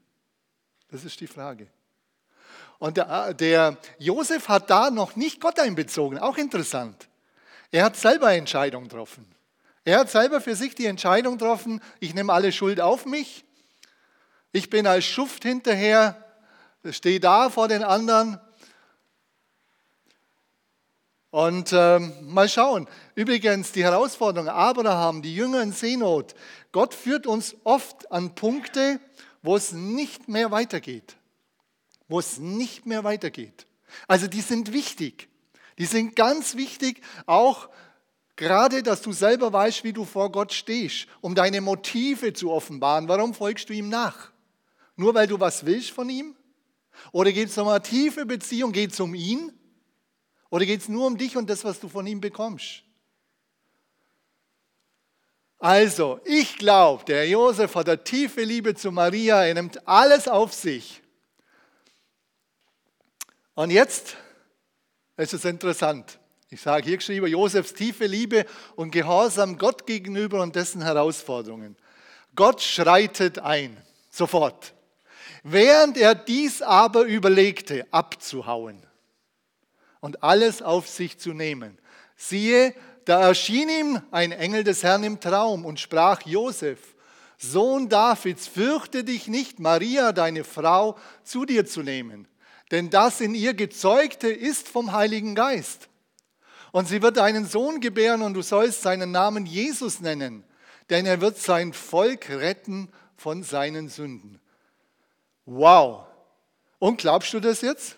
Das 0.89 1.03
ist 1.03 1.20
die 1.20 1.27
Frage. 1.27 1.68
Und 2.80 2.98
der, 2.98 3.34
der 3.34 3.77
Josef 4.00 4.48
hat 4.48 4.70
da 4.70 4.89
noch 4.89 5.15
nicht 5.15 5.39
Gott 5.39 5.60
einbezogen, 5.60 6.18
auch 6.18 6.38
interessant. 6.38 7.10
Er 7.72 7.86
hat 7.86 7.96
selber 7.96 8.34
Entscheidungen 8.34 8.88
getroffen. 8.88 9.25
Er 9.86 10.00
hat 10.00 10.10
selber 10.10 10.39
für 10.39 10.56
sich 10.56 10.75
die 10.75 10.86
Entscheidung 10.86 11.38
getroffen, 11.38 11.82
ich 12.00 12.13
nehme 12.13 12.32
alle 12.32 12.51
Schuld 12.51 12.80
auf 12.80 13.06
mich. 13.06 13.44
Ich 14.51 14.70
bin 14.70 14.88
als 14.88 15.06
Schuft 15.06 15.44
hinterher, 15.44 16.24
stehe 16.92 17.20
da 17.20 17.50
vor 17.50 17.68
den 17.68 17.84
anderen. 17.84 18.39
Und 21.34 21.74
ähm, 21.74 22.13
mal 22.22 22.48
schauen. 22.48 22.88
Übrigens, 23.16 23.72
die 23.72 23.84
Herausforderung, 23.84 24.50
Abraham, 24.50 25.24
die 25.24 25.36
Jünger 25.36 25.63
in 25.63 25.72
Seenot. 25.72 26.36
Gott 26.72 26.94
führt 26.94 27.25
uns 27.25 27.56
oft 27.63 28.12
an 28.12 28.36
Punkte, 28.36 29.00
wo 29.42 29.56
es 29.56 29.72
nicht 29.72 30.30
mehr 30.30 30.52
weitergeht. 30.52 31.16
Wo 32.08 32.20
es 32.20 32.38
nicht 32.38 32.86
mehr 32.86 33.04
weitergeht. 33.04 33.66
Also 34.08 34.28
die 34.28 34.42
sind 34.42 34.74
wichtig. 34.74 35.28
Die 35.80 35.86
sind 35.86 36.16
ganz 36.16 36.56
wichtig, 36.56 37.02
auch 37.25 37.68
Gerade, 38.36 38.82
dass 38.82 39.02
du 39.02 39.12
selber 39.12 39.54
weißt, 39.54 39.84
wie 39.84 39.94
du 39.94 40.06
vor 40.06 40.32
Gott 40.32 40.54
stehst, 40.54 41.06
um 41.22 41.36
deine 41.36 41.62
Motive 41.62 42.34
zu 42.34 42.52
offenbaren. 42.52 43.08
Warum 43.08 43.36
folgst 43.36 43.70
du 43.70 43.74
ihm 43.74 43.90
nach? 43.90 44.32
Nur 44.96 45.13
weil 45.13 45.28
du 45.28 45.40
was 45.40 45.68
willst 45.68 45.92
von 45.92 46.10
ihm? 46.10 46.36
Oder 47.12 47.32
geht 47.32 47.50
es 47.50 47.58
um 47.60 47.68
eine 47.68 47.82
tiefe 47.84 48.25
Beziehung? 48.25 48.72
Geht 48.72 48.92
es 48.92 49.00
um 49.00 49.13
ihn? 49.13 49.52
Oder 50.53 50.67
geht 50.67 50.81
es 50.81 50.88
nur 50.88 51.07
um 51.07 51.17
dich 51.17 51.36
und 51.36 51.50
das, 51.50 51.63
was 51.63 51.79
du 51.79 51.89
von 51.89 52.05
ihm 52.05 52.22
bekommst? 52.22 52.83
Also, 55.57 56.19
ich 56.25 56.60
glaube, 56.60 57.03
der 57.05 57.27
Josef 57.27 57.74
hat 57.74 57.89
eine 57.89 58.03
tiefe 58.03 58.43
Liebe 58.43 58.75
zu 58.75 58.91
Maria, 58.91 59.43
er 59.43 59.55
nimmt 59.55 59.88
alles 59.88 60.27
auf 60.27 60.53
sich. 60.53 61.01
Und 63.55 63.72
jetzt 63.72 64.15
ist 65.17 65.33
es 65.33 65.43
interessant. 65.43 66.19
Ich 66.51 66.62
sage 66.62 66.86
hier 66.86 66.98
geschrieben, 66.98 67.25
Josefs 67.25 67.74
tiefe 67.74 68.05
Liebe 68.05 68.45
und 68.75 68.91
Gehorsam 68.91 69.57
Gott 69.57 69.88
gegenüber 69.88 70.43
und 70.43 70.55
dessen 70.55 70.83
Herausforderungen. 70.83 71.75
Gott 72.36 72.62
schreitet 72.62 73.39
ein, 73.39 73.81
sofort. 74.12 74.75
Während 75.41 75.98
er 75.98 76.13
dies 76.13 76.62
aber 76.62 77.05
überlegte, 77.05 77.88
abzuhauen 77.89 78.86
und 80.03 80.22
alles 80.22 80.62
auf 80.62 80.89
sich 80.89 81.17
zu 81.17 81.31
nehmen, 81.31 81.77
siehe, 82.17 82.75
da 83.05 83.25
erschien 83.25 83.69
ihm 83.69 84.01
ein 84.12 84.33
Engel 84.33 84.65
des 84.65 84.83
Herrn 84.83 85.01
im 85.05 85.22
Traum 85.22 85.63
und 85.63 85.79
sprach, 85.79 86.24
Josef, 86.24 86.77
Sohn 87.38 87.88
Davids, 87.88 88.45
fürchte 88.50 89.05
dich 89.05 89.29
nicht, 89.29 89.62
Maria, 89.62 90.12
deine 90.12 90.43
Frau, 90.43 90.98
zu 91.24 91.45
dir 91.45 91.65
zu 91.65 91.83
nehmen, 91.83 92.27
denn 92.69 92.89
das 92.89 93.22
in 93.22 93.33
ihr 93.33 93.53
Gezeugte 93.53 94.27
ist 94.27 94.67
vom 94.67 94.91
Heiligen 94.91 95.36
Geist. 95.36 95.88
Und 96.74 96.89
sie 96.89 97.01
wird 97.01 97.17
einen 97.17 97.45
Sohn 97.45 97.79
gebären 97.79 98.24
und 98.24 98.33
du 98.33 98.41
sollst 98.41 98.81
seinen 98.81 99.12
Namen 99.12 99.45
Jesus 99.45 100.01
nennen, 100.01 100.43
denn 100.89 101.05
er 101.05 101.22
wird 101.22 101.38
sein 101.38 101.72
Volk 101.72 102.29
retten 102.29 102.89
von 103.15 103.41
seinen 103.41 103.88
Sünden. 103.88 104.41
Wow. 105.45 106.07
Und 106.77 106.98
glaubst 106.98 107.33
du 107.33 107.39
das 107.39 107.62
jetzt? 107.62 107.95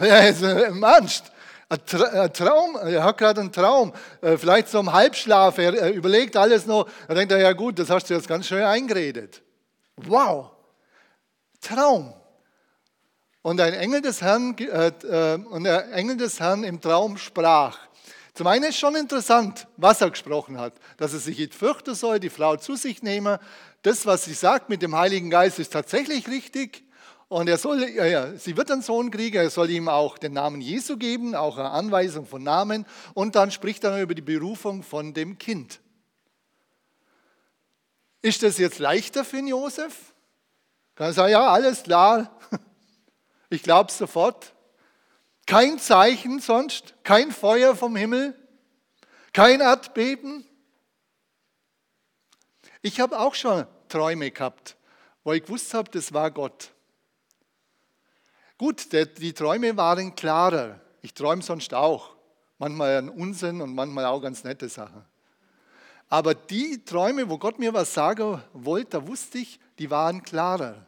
Ja, 0.00 0.20
im 0.20 0.82
Ernst. 0.82 1.32
Ein 1.70 2.32
Traum, 2.32 2.76
er 2.76 3.04
hat 3.04 3.18
gerade 3.18 3.42
einen 3.42 3.52
Traum, 3.52 3.92
äh, 4.22 4.38
vielleicht 4.38 4.68
so 4.68 4.80
im 4.80 4.90
Halbschlaf, 4.90 5.58
er 5.58 5.92
überlegt 5.92 6.34
alles 6.34 6.64
noch, 6.64 6.88
er 7.06 7.14
denkt 7.14 7.30
ja 7.30 7.52
gut, 7.52 7.78
das 7.78 7.90
hast 7.90 8.08
du 8.08 8.14
jetzt 8.14 8.26
ganz 8.26 8.46
schön 8.46 8.62
eingeredet. 8.62 9.42
Wow, 9.96 10.52
Traum. 11.60 12.14
Und 13.42 13.60
ein 13.60 13.74
Engel 13.74 14.00
des 14.00 14.22
Herrn, 14.22 14.56
äh, 14.58 14.88
äh, 14.88 15.34
und 15.44 15.64
der 15.64 15.92
Engel 15.92 16.16
des 16.16 16.40
Herrn 16.40 16.64
im 16.64 16.80
Traum 16.80 17.18
sprach. 17.18 17.78
Zum 18.32 18.46
einen 18.46 18.64
ist 18.64 18.78
schon 18.78 18.96
interessant, 18.96 19.66
was 19.76 20.00
er 20.00 20.10
gesprochen 20.10 20.58
hat, 20.58 20.72
dass 20.96 21.12
er 21.12 21.18
sich 21.18 21.38
nicht 21.38 21.54
fürchten 21.54 21.94
soll, 21.94 22.18
die 22.18 22.30
Frau 22.30 22.56
zu 22.56 22.76
sich 22.76 23.02
nehmen. 23.02 23.36
Das, 23.82 24.06
was 24.06 24.24
sie 24.24 24.34
sagt 24.34 24.70
mit 24.70 24.80
dem 24.80 24.96
Heiligen 24.96 25.28
Geist, 25.28 25.58
ist 25.58 25.72
tatsächlich 25.72 26.28
richtig. 26.28 26.87
Und 27.28 27.46
er 27.48 27.58
soll, 27.58 27.86
ja, 27.90 28.34
sie 28.36 28.56
wird 28.56 28.70
einen 28.70 28.80
Sohn 28.80 29.10
kriegen, 29.10 29.36
er 29.36 29.50
soll 29.50 29.68
ihm 29.68 29.88
auch 29.88 30.16
den 30.16 30.32
Namen 30.32 30.62
Jesu 30.62 30.96
geben, 30.96 31.34
auch 31.34 31.58
eine 31.58 31.70
Anweisung 31.70 32.26
von 32.26 32.42
Namen. 32.42 32.86
Und 33.12 33.36
dann 33.36 33.50
spricht 33.50 33.84
er 33.84 34.00
über 34.00 34.14
die 34.14 34.22
Berufung 34.22 34.82
von 34.82 35.12
dem 35.12 35.36
Kind. 35.36 35.80
Ist 38.22 38.42
das 38.42 38.56
jetzt 38.56 38.78
leichter 38.78 39.26
für 39.26 39.36
den 39.36 39.48
Josef? 39.48 40.14
Kann 40.94 41.08
er 41.08 41.12
sagen, 41.12 41.32
ja, 41.32 41.48
alles 41.48 41.82
klar, 41.82 42.38
ich 43.50 43.62
glaube 43.62 43.92
sofort. 43.92 44.54
Kein 45.46 45.78
Zeichen 45.78 46.40
sonst, 46.40 46.94
kein 47.04 47.30
Feuer 47.30 47.76
vom 47.76 47.94
Himmel, 47.94 48.34
kein 49.32 49.60
Erdbeben. 49.60 50.46
Ich 52.80 53.00
habe 53.00 53.18
auch 53.18 53.34
schon 53.34 53.66
Träume 53.88 54.30
gehabt, 54.30 54.76
wo 55.24 55.32
ich 55.32 55.42
gewusst 55.42 55.72
habe, 55.74 55.90
das 55.90 56.12
war 56.12 56.30
Gott. 56.30 56.72
Gut, 58.58 58.92
die 58.92 59.32
Träume 59.32 59.76
waren 59.76 60.16
klarer. 60.16 60.80
Ich 61.00 61.14
träume 61.14 61.42
sonst 61.42 61.72
auch. 61.72 62.16
Manchmal 62.58 62.98
einen 62.98 63.08
Unsinn 63.08 63.60
und 63.62 63.72
manchmal 63.72 64.06
auch 64.06 64.20
ganz 64.20 64.42
nette 64.42 64.68
Sachen. 64.68 65.04
Aber 66.08 66.34
die 66.34 66.84
Träume, 66.84 67.30
wo 67.30 67.38
Gott 67.38 67.60
mir 67.60 67.72
was 67.72 67.94
sagen 67.94 68.42
wollte, 68.52 68.98
da 68.98 69.06
wusste 69.06 69.38
ich, 69.38 69.60
die 69.78 69.90
waren 69.90 70.24
klarer. 70.24 70.86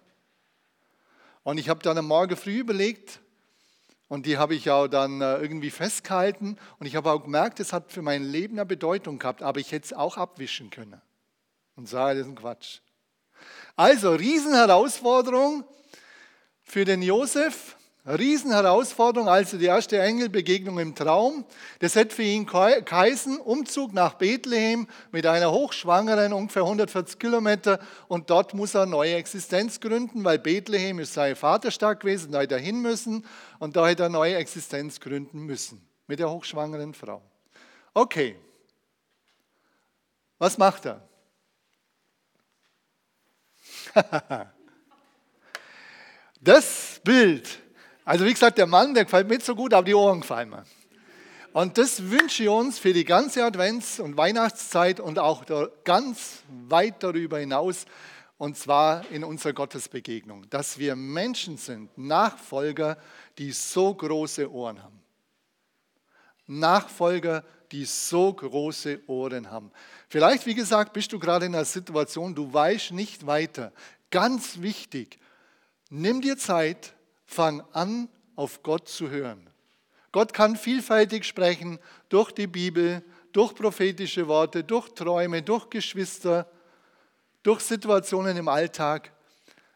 Und 1.45 1.59
ich 1.59 1.69
habe 1.69 1.81
dann 1.81 1.97
am 1.97 2.07
Morgen 2.07 2.37
früh 2.37 2.59
überlegt, 2.59 3.21
und 4.09 4.27
die 4.27 4.39
habe 4.39 4.57
ich 4.57 4.69
auch 4.69 4.89
dann 4.89 5.21
äh, 5.21 5.37
irgendwie 5.37 5.71
festgehalten. 5.71 6.59
Und 6.81 6.87
ich 6.87 6.97
habe 6.97 7.13
auch 7.13 7.23
gemerkt, 7.23 7.61
es 7.61 7.73
hat 7.73 7.93
für 7.93 8.03
mein 8.03 8.25
Leben 8.25 8.59
eine 8.59 8.67
Bedeutung 8.67 9.21
gehabt, 9.21 9.41
aber 9.41 9.61
ich 9.61 9.71
hätte 9.71 9.85
es 9.85 9.93
auch 9.93 10.17
abwischen 10.17 10.71
können. 10.71 11.01
Und 11.77 11.89
sage, 11.89 12.19
das 12.19 12.27
ist 12.27 12.33
ein 12.33 12.35
Quatsch. 12.37 12.81
Also, 13.77 14.13
Riesenherausforderung 14.13 15.63
für 16.71 16.85
den 16.85 17.03
Josef. 17.03 17.77
Riesenherausforderung, 18.07 19.29
also 19.29 19.59
die 19.59 19.67
erste 19.67 20.01
Engelbegegnung 20.01 20.79
im 20.79 20.95
Traum. 20.95 21.45
Das 21.81 21.97
hätte 21.97 22.17
für 22.17 22.23
ihn 22.23 22.47
geheißen, 22.47 23.39
Umzug 23.39 23.93
nach 23.93 24.15
Bethlehem 24.15 24.89
mit 25.13 25.27
einer 25.27 25.53
Hochschwangeren, 25.53 26.33
ungefähr 26.33 26.63
140 26.63 27.19
Kilometer. 27.19 27.79
Und 28.09 28.31
dort 28.31 28.55
muss 28.55 28.75
er 28.75 28.87
neue 28.87 29.17
Existenz 29.17 29.81
gründen, 29.81 30.25
weil 30.25 30.39
Bethlehem 30.39 30.99
ist 30.99 31.13
sein 31.13 31.37
Vaterstadt 31.37 32.01
gewesen, 32.01 32.33
da 32.33 32.41
hätte 32.41 32.55
er 32.55 32.61
hin 32.61 32.81
müssen. 32.81 33.27
Und 33.59 33.77
da 33.77 33.87
hätte 33.87 34.05
er 34.05 34.09
neue 34.09 34.37
Existenz 34.37 34.99
gründen 34.99 35.41
müssen 35.41 35.87
mit 36.07 36.21
der 36.21 36.31
hochschwangeren 36.31 36.95
Frau. 36.95 37.21
Okay, 37.93 38.35
was 40.39 40.57
macht 40.57 40.87
er? 40.87 41.07
das 46.41 47.01
Bild 47.05 47.61
also 48.11 48.25
wie 48.25 48.33
gesagt, 48.33 48.59
der 48.59 48.67
Mann, 48.67 48.93
der 48.93 49.05
gefällt 49.05 49.29
mir 49.29 49.35
nicht 49.35 49.47
so 49.47 49.55
gut, 49.55 49.73
aber 49.73 49.85
die 49.85 49.95
Ohren 49.95 50.23
gefallen 50.23 50.51
mir. 50.51 50.65
Und 51.53 51.79
das 51.79 52.11
wünsche 52.11 52.43
ich 52.43 52.49
uns 52.49 52.77
für 52.77 52.93
die 52.93 53.05
ganze 53.05 53.45
Advents- 53.45 54.01
und 54.01 54.17
Weihnachtszeit 54.17 54.99
und 54.99 55.21
auch 55.21 55.45
ganz 55.85 56.43
weit 56.69 57.05
darüber 57.05 57.39
hinaus, 57.39 57.87
und 58.37 58.57
zwar 58.57 59.09
in 59.13 59.23
unserer 59.23 59.53
Gottesbegegnung, 59.53 60.51
dass 60.51 60.77
wir 60.77 60.97
Menschen 60.97 61.57
sind, 61.57 61.97
Nachfolger, 61.97 62.99
die 63.39 63.53
so 63.53 63.95
große 63.95 64.51
Ohren 64.51 64.83
haben. 64.83 65.01
Nachfolger, 66.49 67.45
die 67.71 67.85
so 67.85 68.33
große 68.33 69.03
Ohren 69.07 69.53
haben. 69.53 69.71
Vielleicht, 70.09 70.47
wie 70.47 70.57
gesagt, 70.57 70.95
bist 70.95 71.13
du 71.13 71.21
gerade 71.21 71.47
in 71.47 71.55
einer 71.55 71.65
Situation, 71.65 72.35
du 72.35 72.53
weißt 72.53 72.91
nicht 72.91 73.25
weiter. 73.25 73.73
Ganz 74.11 74.63
wichtig, 74.63 75.21
nimm 75.91 76.21
dir 76.21 76.39
Zeit, 76.39 76.95
fang 77.27 77.63
an, 77.73 78.09
auf 78.37 78.63
Gott 78.63 78.89
zu 78.89 79.11
hören. 79.11 79.51
Gott 80.13 80.33
kann 80.33 80.57
vielfältig 80.57 81.25
sprechen 81.25 81.79
durch 82.09 82.33
die 82.33 82.47
Bibel, 82.47 83.05
durch 83.33 83.55
prophetische 83.55 84.27
Worte, 84.27 84.65
durch 84.65 84.89
Träume, 84.95 85.43
durch 85.43 85.69
Geschwister, 85.71 86.51
durch 87.43 87.61
Situationen 87.61 88.37
im 88.37 88.49
Alltag. 88.49 89.13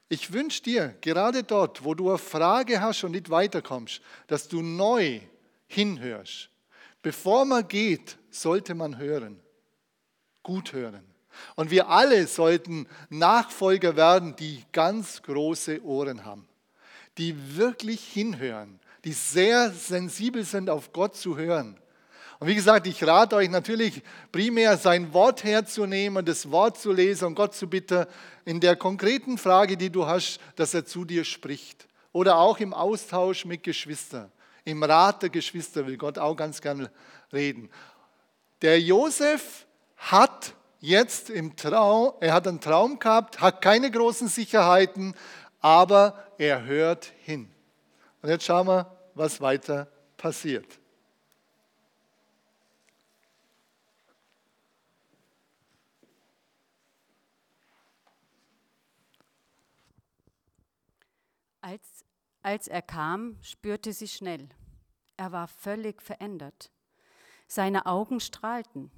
Ich 0.09 0.33
wünsche 0.33 0.63
dir, 0.63 0.97
gerade 1.01 1.45
dort, 1.45 1.85
wo 1.85 1.95
du 1.95 2.09
eine 2.09 2.19
Frage 2.19 2.81
hast 2.81 3.05
und 3.05 3.13
nicht 3.13 3.31
weiterkommst, 3.31 4.01
dass 4.27 4.49
du 4.49 4.63
neu 4.63 5.21
hinhörst. 5.67 6.51
Bevor 7.03 7.45
man 7.45 7.69
geht, 7.69 8.19
sollte 8.31 8.75
man 8.75 8.99
hören. 8.99 9.41
Gut 10.43 10.73
hören. 10.73 11.14
Und 11.55 11.71
wir 11.71 11.89
alle 11.89 12.27
sollten 12.27 12.87
Nachfolger 13.09 13.97
werden, 13.97 14.37
die 14.37 14.65
ganz 14.73 15.23
große 15.23 15.85
Ohren 15.85 16.25
haben 16.25 16.49
die 17.19 17.57
wirklich 17.57 18.03
hinhören, 18.05 18.81
die 19.05 19.13
sehr 19.13 19.71
sensibel 19.71 20.45
sind, 20.45 20.71
auf 20.71 20.93
Gott 20.93 21.17
zu 21.17 21.37
hören. 21.37 21.77
Und 22.41 22.49
wie 22.49 22.55
gesagt, 22.55 22.87
ich 22.87 23.03
rate 23.05 23.37
euch 23.37 23.49
natürlich 23.49 24.03
primär 24.33 24.77
sein 24.77 25.13
Wort 25.13 25.45
herzunehmen, 25.45 26.25
das 26.25 26.51
Wort 26.51 26.79
zu 26.79 26.93
lesen 26.93 27.27
und 27.27 27.35
Gott 27.37 27.55
zu 27.55 27.69
bitten, 27.69 28.07
in 28.45 28.61
der 28.61 28.77
konkreten 28.77 29.39
Frage, 29.39 29.77
die 29.77 29.91
du 29.91 30.07
hast, 30.07 30.41
dass 30.57 30.75
er 30.75 30.85
zu 30.85 31.05
dir 31.05 31.25
spricht. 31.25 31.87
Oder 32.13 32.37
auch 32.37 32.59
im 32.59 32.75
Austausch 32.75 33.45
mit 33.45 33.63
Geschwistern. 33.63 34.31
Im 34.65 34.83
Rat 34.83 35.23
der 35.23 35.31
Geschwister 35.31 35.87
will 35.87 35.97
Gott 35.97 36.19
auch 36.19 36.37
ganz 36.37 36.61
gerne 36.61 36.91
reden. 37.33 37.71
Der 38.63 38.81
Josef 38.81 39.67
hat 39.97 40.55
jetzt 40.85 41.31
im 41.31 41.57
Traum, 41.57 42.13
er 42.21 42.35
hat 42.35 42.47
einen 42.47 42.61
Traum 42.61 42.99
gehabt, 42.99 43.41
hat 43.41 43.63
keine 43.63 43.91
großen 43.91 44.29
Sicherheiten, 44.29 45.15
aber 45.61 46.27
er 46.37 46.65
hört 46.65 47.07
hin. 47.23 47.51
Und 48.21 48.29
jetzt 48.29 48.45
schauen 48.45 48.67
wir, 48.67 48.95
was 49.15 49.41
weiter 49.41 49.89
passiert. 50.19 50.67
Als, 61.63 62.05
als 62.43 62.69
er 62.69 62.83
kam, 62.83 63.39
spürte 63.41 63.95
sie 63.95 64.09
schnell. 64.09 64.51
Er 65.17 65.33
war 65.33 65.49
völlig 65.49 66.03
verändert. 66.03 66.71
Seine 67.47 67.87
Augen 67.87 68.21
strahlten. 68.21 68.91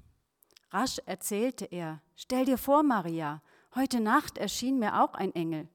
Rasch 0.70 1.00
erzählte 1.06 1.66
er, 1.66 2.00
Stell 2.16 2.44
dir 2.44 2.58
vor, 2.58 2.82
Maria, 2.82 3.42
heute 3.74 4.00
Nacht 4.00 4.38
erschien 4.38 4.78
mir 4.78 5.02
auch 5.02 5.14
ein 5.14 5.34
Engel. 5.34 5.68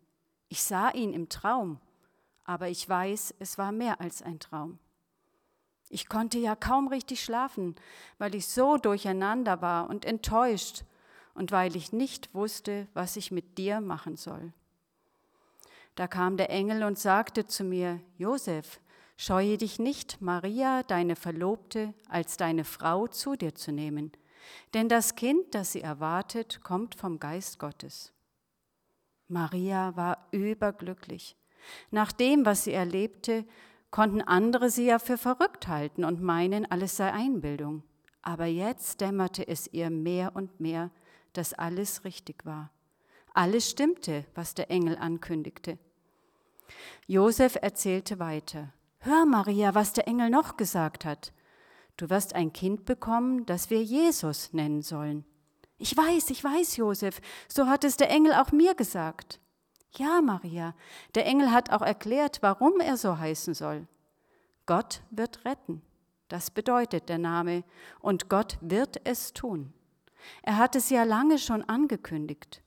Ich 0.50 0.64
sah 0.64 0.90
ihn 0.90 1.14
im 1.14 1.30
Traum, 1.30 1.80
aber 2.44 2.68
ich 2.68 2.88
weiß, 2.88 3.36
es 3.40 3.58
war 3.58 3.72
mehr 3.72 4.02
als 4.02 4.22
ein 4.22 4.40
Traum. 4.40 4.80
Ich 5.90 6.10
konnte 6.10 6.38
ja 6.40 6.56
kaum 6.56 6.88
richtig 6.88 7.24
schlafen, 7.24 7.76
weil 8.18 8.34
ich 8.36 8.48
so 8.48 8.78
durcheinander 8.78 9.62
war 9.62 9.90
und 9.90 10.06
enttäuscht 10.06 10.84
und 11.34 11.52
weil 11.52 11.76
ich 11.76 11.94
nicht 11.94 12.34
wusste, 12.34 12.88
was 12.94 13.16
ich 13.16 13.32
mit 13.32 13.58
dir 13.58 13.82
machen 13.82 14.16
soll. 14.18 14.54
Da 15.96 16.08
kam 16.08 16.38
der 16.38 16.50
Engel 16.50 16.84
und 16.84 16.98
sagte 16.98 17.46
zu 17.46 17.64
mir, 17.64 18.00
Josef, 18.18 18.80
scheue 19.18 19.58
dich 19.58 19.80
nicht, 19.80 20.22
Maria, 20.22 20.84
deine 20.84 21.16
Verlobte, 21.16 21.94
als 22.10 22.38
deine 22.38 22.64
Frau 22.64 23.08
zu 23.08 23.36
dir 23.36 23.54
zu 23.54 23.72
nehmen, 23.72 24.12
denn 24.74 24.90
das 24.90 25.16
Kind, 25.16 25.54
das 25.54 25.74
sie 25.74 25.82
erwartet, 25.82 26.62
kommt 26.64 26.96
vom 26.96 27.20
Geist 27.20 27.60
Gottes. 27.60 28.14
Maria 29.28 29.96
war 29.96 30.28
überglücklich. 30.32 31.36
Nach 31.90 32.12
dem, 32.12 32.46
was 32.46 32.64
sie 32.64 32.74
erlebte, 32.74 33.46
konnten 33.92 34.22
andere 34.22 34.70
sie 34.70 34.86
ja 34.86 35.00
für 35.00 35.18
verrückt 35.18 35.68
halten 35.68 36.04
und 36.04 36.22
meinen, 36.22 36.70
alles 36.70 36.98
sei 36.98 37.12
Einbildung. 37.12 37.84
Aber 38.22 38.46
jetzt 38.46 39.02
dämmerte 39.02 39.48
es 39.48 39.68
ihr 39.72 39.90
mehr 39.90 40.36
und 40.36 40.60
mehr, 40.60 40.92
dass 41.34 41.54
alles 41.54 42.04
richtig 42.04 42.46
war. 42.46 42.72
Alles 43.34 43.70
stimmte, 43.70 44.26
was 44.36 44.54
der 44.54 44.70
Engel 44.70 44.98
ankündigte. 44.98 45.78
Josef 47.08 47.58
erzählte 47.62 48.20
weiter. 48.20 48.74
Hör, 49.00 49.26
Maria, 49.26 49.74
was 49.74 49.94
der 49.94 50.08
Engel 50.08 50.30
noch 50.30 50.58
gesagt 50.58 51.06
hat. 51.06 51.34
Du 51.98 52.10
wirst 52.10 52.36
ein 52.36 52.54
Kind 52.54 52.86
bekommen, 52.86 53.46
das 53.46 53.70
wir 53.70 53.84
Jesus 53.84 54.54
nennen 54.54 54.82
sollen. 54.82 55.26
Ich 55.78 55.96
weiß, 55.96 56.30
ich 56.30 56.44
weiß, 56.44 56.78
Josef, 56.78 57.22
so 57.48 57.68
hat 57.68 57.84
es 57.84 57.98
der 57.98 58.10
Engel 58.10 58.34
auch 58.34 58.52
mir 58.52 58.76
gesagt. 58.76 59.40
Ja, 59.94 60.22
Maria, 60.22 60.76
der 61.16 61.26
Engel 61.26 61.52
hat 61.52 61.72
auch 61.72 61.82
erklärt, 61.82 62.42
warum 62.42 62.80
er 62.80 62.98
so 62.98 63.18
heißen 63.18 63.54
soll. 63.54 63.88
Gott 64.66 65.02
wird 65.10 65.44
retten. 65.44 65.82
Das 66.28 66.50
bedeutet 66.50 67.10
der 67.10 67.18
Name, 67.18 67.64
und 68.00 68.30
Gott 68.30 68.58
wird 68.62 69.02
es 69.04 69.34
tun. 69.34 69.74
Er 70.44 70.58
hat 70.58 70.76
es 70.76 70.90
ja 70.90 71.04
lange 71.04 71.38
schon 71.40 71.64
angekündigt. 71.64 72.62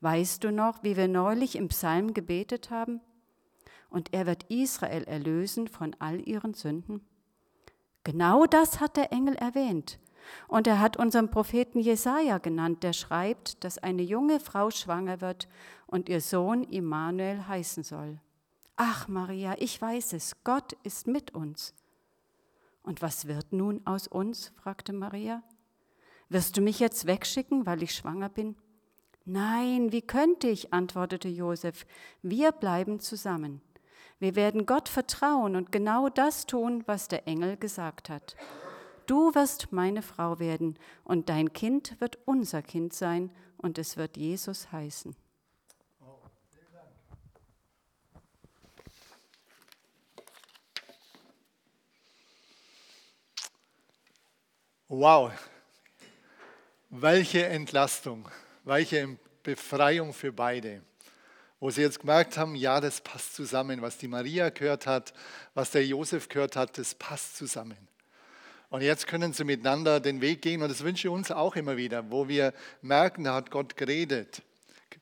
Weißt 0.00 0.44
du 0.44 0.52
noch, 0.52 0.82
wie 0.82 0.96
wir 0.96 1.08
neulich 1.08 1.56
im 1.56 1.68
Psalm 1.68 2.12
gebetet 2.12 2.70
haben? 2.70 3.00
Und 3.88 4.12
er 4.12 4.26
wird 4.26 4.44
Israel 4.50 5.04
erlösen 5.04 5.68
von 5.68 5.96
all 5.98 6.20
ihren 6.28 6.52
Sünden? 6.52 7.06
Genau 8.06 8.46
das 8.46 8.78
hat 8.78 8.96
der 8.96 9.12
Engel 9.12 9.34
erwähnt. 9.34 9.98
Und 10.46 10.68
er 10.68 10.78
hat 10.78 10.96
unseren 10.96 11.28
Propheten 11.28 11.80
Jesaja 11.80 12.38
genannt, 12.38 12.84
der 12.84 12.92
schreibt, 12.92 13.64
dass 13.64 13.78
eine 13.78 14.02
junge 14.02 14.38
Frau 14.38 14.70
schwanger 14.70 15.20
wird 15.20 15.48
und 15.88 16.08
ihr 16.08 16.20
Sohn 16.20 16.62
Immanuel 16.62 17.48
heißen 17.48 17.82
soll. 17.82 18.20
Ach, 18.76 19.08
Maria, 19.08 19.56
ich 19.58 19.82
weiß 19.82 20.12
es, 20.12 20.36
Gott 20.44 20.74
ist 20.84 21.08
mit 21.08 21.34
uns. 21.34 21.74
Und 22.84 23.02
was 23.02 23.26
wird 23.26 23.52
nun 23.52 23.84
aus 23.84 24.06
uns? 24.06 24.52
fragte 24.54 24.92
Maria. 24.92 25.42
Wirst 26.28 26.56
du 26.56 26.60
mich 26.60 26.78
jetzt 26.78 27.08
wegschicken, 27.08 27.66
weil 27.66 27.82
ich 27.82 27.92
schwanger 27.92 28.28
bin? 28.28 28.54
Nein, 29.24 29.90
wie 29.90 30.02
könnte 30.02 30.46
ich? 30.46 30.72
antwortete 30.72 31.26
Josef. 31.26 31.84
Wir 32.22 32.52
bleiben 32.52 33.00
zusammen. 33.00 33.62
Wir 34.18 34.34
werden 34.34 34.64
Gott 34.64 34.88
vertrauen 34.88 35.56
und 35.56 35.72
genau 35.72 36.08
das 36.08 36.46
tun, 36.46 36.82
was 36.86 37.08
der 37.08 37.28
Engel 37.28 37.56
gesagt 37.56 38.08
hat. 38.08 38.34
Du 39.06 39.34
wirst 39.34 39.72
meine 39.72 40.02
Frau 40.02 40.38
werden 40.38 40.78
und 41.04 41.28
dein 41.28 41.52
Kind 41.52 42.00
wird 42.00 42.18
unser 42.24 42.62
Kind 42.62 42.94
sein 42.94 43.30
und 43.58 43.78
es 43.78 43.96
wird 43.96 44.16
Jesus 44.16 44.72
heißen. 44.72 45.14
Wow, 54.88 55.32
welche 56.90 57.44
Entlastung, 57.46 58.28
welche 58.64 59.18
Befreiung 59.42 60.12
für 60.12 60.32
beide. 60.32 60.82
Wo 61.58 61.70
sie 61.70 61.82
jetzt 61.82 62.00
gemerkt 62.00 62.36
haben, 62.36 62.54
ja, 62.54 62.80
das 62.80 63.00
passt 63.00 63.34
zusammen. 63.34 63.80
Was 63.80 63.98
die 63.98 64.08
Maria 64.08 64.50
gehört 64.50 64.86
hat, 64.86 65.14
was 65.54 65.70
der 65.70 65.86
Josef 65.86 66.28
gehört 66.28 66.56
hat, 66.56 66.76
das 66.76 66.94
passt 66.94 67.36
zusammen. 67.36 67.78
Und 68.68 68.82
jetzt 68.82 69.06
können 69.06 69.32
sie 69.32 69.44
miteinander 69.44 70.00
den 70.00 70.20
Weg 70.20 70.42
gehen 70.42 70.60
und 70.60 70.68
das 70.68 70.82
wünsche 70.82 71.08
ich 71.08 71.14
uns 71.14 71.30
auch 71.30 71.56
immer 71.56 71.76
wieder, 71.76 72.10
wo 72.10 72.28
wir 72.28 72.52
merken, 72.82 73.24
da 73.24 73.34
hat 73.34 73.50
Gott 73.50 73.76
geredet. 73.76 74.42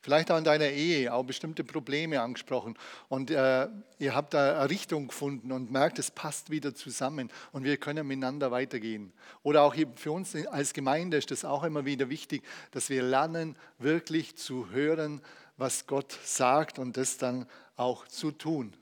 Vielleicht 0.05 0.31
auch 0.31 0.37
in 0.37 0.45
deiner 0.45 0.69
Ehe, 0.69 1.15
auch 1.15 1.25
bestimmte 1.25 1.65
Probleme 1.65 2.21
angesprochen. 2.21 2.77
Und 3.09 3.31
äh, 3.31 3.69
ihr 3.99 4.15
habt 4.15 4.35
da 4.35 4.61
eine 4.61 4.69
Richtung 4.69 5.09
gefunden 5.09 5.51
und 5.51 5.73
merkt, 5.73 5.99
es 5.99 6.11
passt 6.11 6.51
wieder 6.51 6.75
zusammen 6.75 7.31
und 7.53 7.65
wir 7.65 7.79
können 7.79 8.07
miteinander 8.07 8.51
weitergehen. 8.51 9.15
Oder 9.43 9.63
auch 9.63 9.75
für 9.97 10.13
uns 10.13 10.37
als 10.37 10.75
Gemeinde 10.75 11.17
ist 11.17 11.31
das 11.31 11.47
auch 11.47 11.65
immer 11.65 11.87
wieder 11.87 12.11
wichtig, 12.11 12.43
dass 12.73 12.91
wir 12.91 13.03
lernen, 13.03 13.57
wirklich 13.79 14.37
zu 14.37 14.69
hören, 14.71 15.23
was 15.57 15.87
Gott 15.87 16.19
sagt 16.25 16.79
und 16.79 16.97
das 16.97 17.17
dann 17.17 17.47
auch 17.77 18.07
zu 18.09 18.31
tun. 18.31 18.75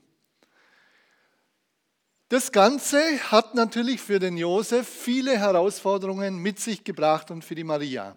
Das 2.29 2.51
Ganze 2.51 2.99
hat 3.31 3.53
natürlich 3.53 4.01
für 4.01 4.17
den 4.17 4.37
Josef 4.37 4.87
viele 4.87 5.37
Herausforderungen 5.37 6.37
mit 6.37 6.59
sich 6.59 6.83
gebracht 6.83 7.29
und 7.29 7.45
für 7.45 7.53
die 7.53 7.63
Maria. 7.63 8.15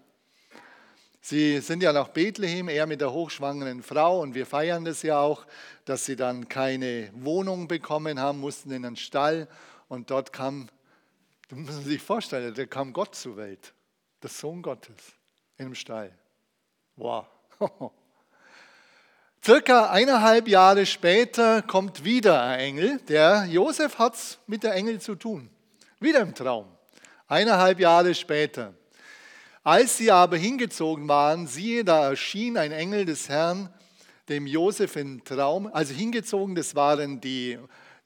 Sie 1.21 1.61
sind 1.61 1.83
ja 1.83 1.93
nach 1.93 2.09
Bethlehem, 2.09 2.69
er 2.69 2.87
mit 2.87 3.01
der 3.01 3.13
hochschwangeren 3.13 3.83
Frau 3.83 4.23
und 4.23 4.35
wir 4.35 4.47
feiern 4.47 4.85
das 4.85 5.03
ja 5.03 5.19
auch, 5.19 5.45
dass 5.85 6.05
sie 6.05 6.17
dann 6.17 6.49
keine 6.49 7.11
Wohnung 7.15 7.69
bekommen 7.69 8.21
haben, 8.21 8.41
mussten 8.41 8.71
in 8.71 8.87
einen 8.87 8.97
Stall 8.97 9.49
und 9.89 10.11
dort 10.11 10.33
kam, 10.33 10.69
du 11.49 11.57
musst 11.57 11.85
sich 11.85 12.01
vorstellen, 12.01 12.55
da 12.55 12.65
kam 12.65 12.93
Gott 12.93 13.17
zur 13.17 13.37
Welt, 13.37 13.75
der 14.23 14.31
Sohn 14.31 14.63
Gottes 14.63 14.97
in 15.59 15.67
einem 15.67 15.75
Stall. 15.75 16.17
Wow. 16.95 17.27
Circa 19.47 19.91
eineinhalb 19.91 20.49
Jahre 20.49 20.85
später 20.87 21.63
kommt 21.63 22.03
wieder 22.03 22.43
ein 22.43 22.59
Engel. 22.59 23.01
Der 23.07 23.47
Josef 23.49 23.97
hat 23.97 24.17
es 24.17 24.41
mit 24.49 24.65
der 24.65 24.75
Engel 24.75 25.01
zu 25.01 25.15
tun. 25.15 25.49
Wieder 26.01 26.19
im 26.23 26.35
Traum. 26.35 26.67
Eineinhalb 27.29 27.79
Jahre 27.79 28.13
später. 28.17 28.75
Als 29.63 29.99
sie 29.99 30.11
aber 30.11 30.37
hingezogen 30.37 31.07
waren, 31.07 31.47
siehe, 31.47 31.85
da 31.85 32.11
erschien 32.11 32.59
ein 32.59 32.73
Engel 32.73 33.05
des 33.05 33.29
Herrn 33.29 33.73
dem 34.29 34.49
Josef 34.49 34.97
im 34.97 35.23
Traum. 35.23 35.69
Also 35.73 35.95
hingezogen, 35.95 36.57
das 36.57 36.75
waren 36.75 37.21
die, 37.21 37.57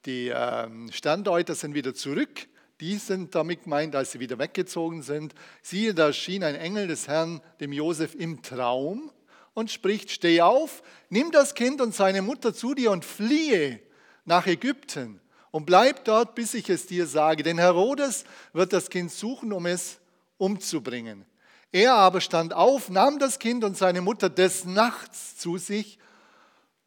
die 0.05 0.31
ähm, 0.31 0.91
Standorte, 0.91 1.55
sind 1.55 1.73
wieder 1.73 1.95
zurück. 1.95 2.47
Die 2.81 2.97
sind 2.97 3.33
damit 3.33 3.63
gemeint, 3.63 3.95
als 3.95 4.11
sie 4.11 4.19
wieder 4.19 4.37
weggezogen 4.37 5.01
sind. 5.01 5.33
Siehe, 5.63 5.95
da 5.95 6.05
erschien 6.05 6.43
ein 6.43 6.53
Engel 6.53 6.87
des 6.87 7.07
Herrn 7.07 7.41
dem 7.59 7.73
Josef 7.73 8.13
im 8.13 8.43
Traum 8.43 9.09
und 9.53 9.71
spricht, 9.71 10.11
steh 10.11 10.41
auf, 10.41 10.83
nimm 11.09 11.31
das 11.31 11.55
Kind 11.55 11.81
und 11.81 11.93
seine 11.93 12.21
Mutter 12.21 12.53
zu 12.53 12.73
dir 12.73 12.91
und 12.91 13.05
fliehe 13.05 13.79
nach 14.25 14.47
Ägypten 14.47 15.19
und 15.51 15.65
bleib 15.65 16.05
dort, 16.05 16.35
bis 16.35 16.53
ich 16.53 16.69
es 16.69 16.85
dir 16.85 17.05
sage. 17.05 17.43
Denn 17.43 17.57
Herodes 17.57 18.23
wird 18.53 18.73
das 18.73 18.89
Kind 18.89 19.11
suchen, 19.11 19.51
um 19.51 19.65
es 19.65 19.99
umzubringen. 20.37 21.25
Er 21.71 21.93
aber 21.93 22.19
stand 22.19 22.53
auf, 22.53 22.89
nahm 22.89 23.19
das 23.19 23.39
Kind 23.39 23.63
und 23.63 23.77
seine 23.77 24.01
Mutter 24.01 24.29
des 24.29 24.65
Nachts 24.65 25.37
zu 25.37 25.57
sich 25.57 25.99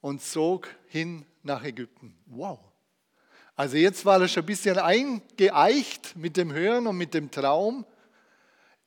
und 0.00 0.22
zog 0.22 0.68
hin 0.88 1.24
nach 1.42 1.64
Ägypten. 1.64 2.16
Wow. 2.27 2.59
Also 3.57 3.77
jetzt 3.77 4.05
war 4.05 4.20
er 4.20 4.29
schon 4.29 4.42
ein 4.42 4.46
bisschen 4.46 4.79
eingeeicht 4.79 6.16
mit 6.16 6.37
dem 6.37 6.53
Hören 6.53 6.87
und 6.87 6.96
mit 6.96 7.14
dem 7.14 7.31
Traum. 7.31 7.87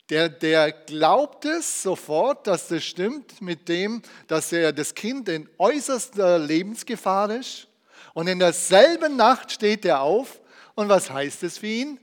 Der, 0.10 0.30
der 0.30 0.72
glaubt 0.72 1.44
es 1.44 1.84
sofort, 1.84 2.48
dass 2.48 2.70
das 2.70 2.84
stimmt 2.84 3.42
mit 3.42 3.68
dem, 3.68 4.02
dass 4.28 4.54
er 4.54 4.72
das 4.72 4.96
Kind 4.96 5.28
in 5.28 5.50
äußerster 5.58 6.40
Lebensgefahr 6.40 7.30
ist. 7.32 7.68
Und 8.14 8.28
in 8.28 8.40
derselben 8.40 9.18
Nacht 9.18 9.52
steht 9.52 9.84
er 9.84 10.02
auf. 10.02 10.40
Und 10.76 10.88
was 10.88 11.12
heißt 11.12 11.44
es 11.44 11.58
für 11.58 11.68
ihn? 11.68 12.00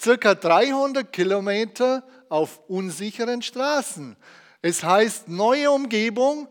Circa 0.00 0.34
300 0.34 1.10
Kilometer 1.12 2.04
auf 2.28 2.60
unsicheren 2.68 3.40
Straßen. 3.40 4.16
Es 4.60 4.82
heißt 4.82 5.28
neue 5.28 5.70
Umgebung. 5.70 6.48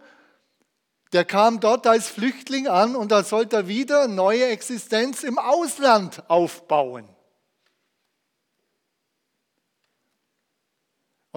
Der 1.14 1.26
kam 1.26 1.60
dort 1.60 1.86
als 1.88 2.10
Flüchtling 2.10 2.68
an 2.68 2.96
und 2.96 3.12
da 3.12 3.24
sollte 3.24 3.58
er 3.58 3.68
wieder 3.68 4.08
neue 4.08 4.46
Existenz 4.48 5.24
im 5.24 5.38
Ausland 5.38 6.24
aufbauen. 6.30 7.08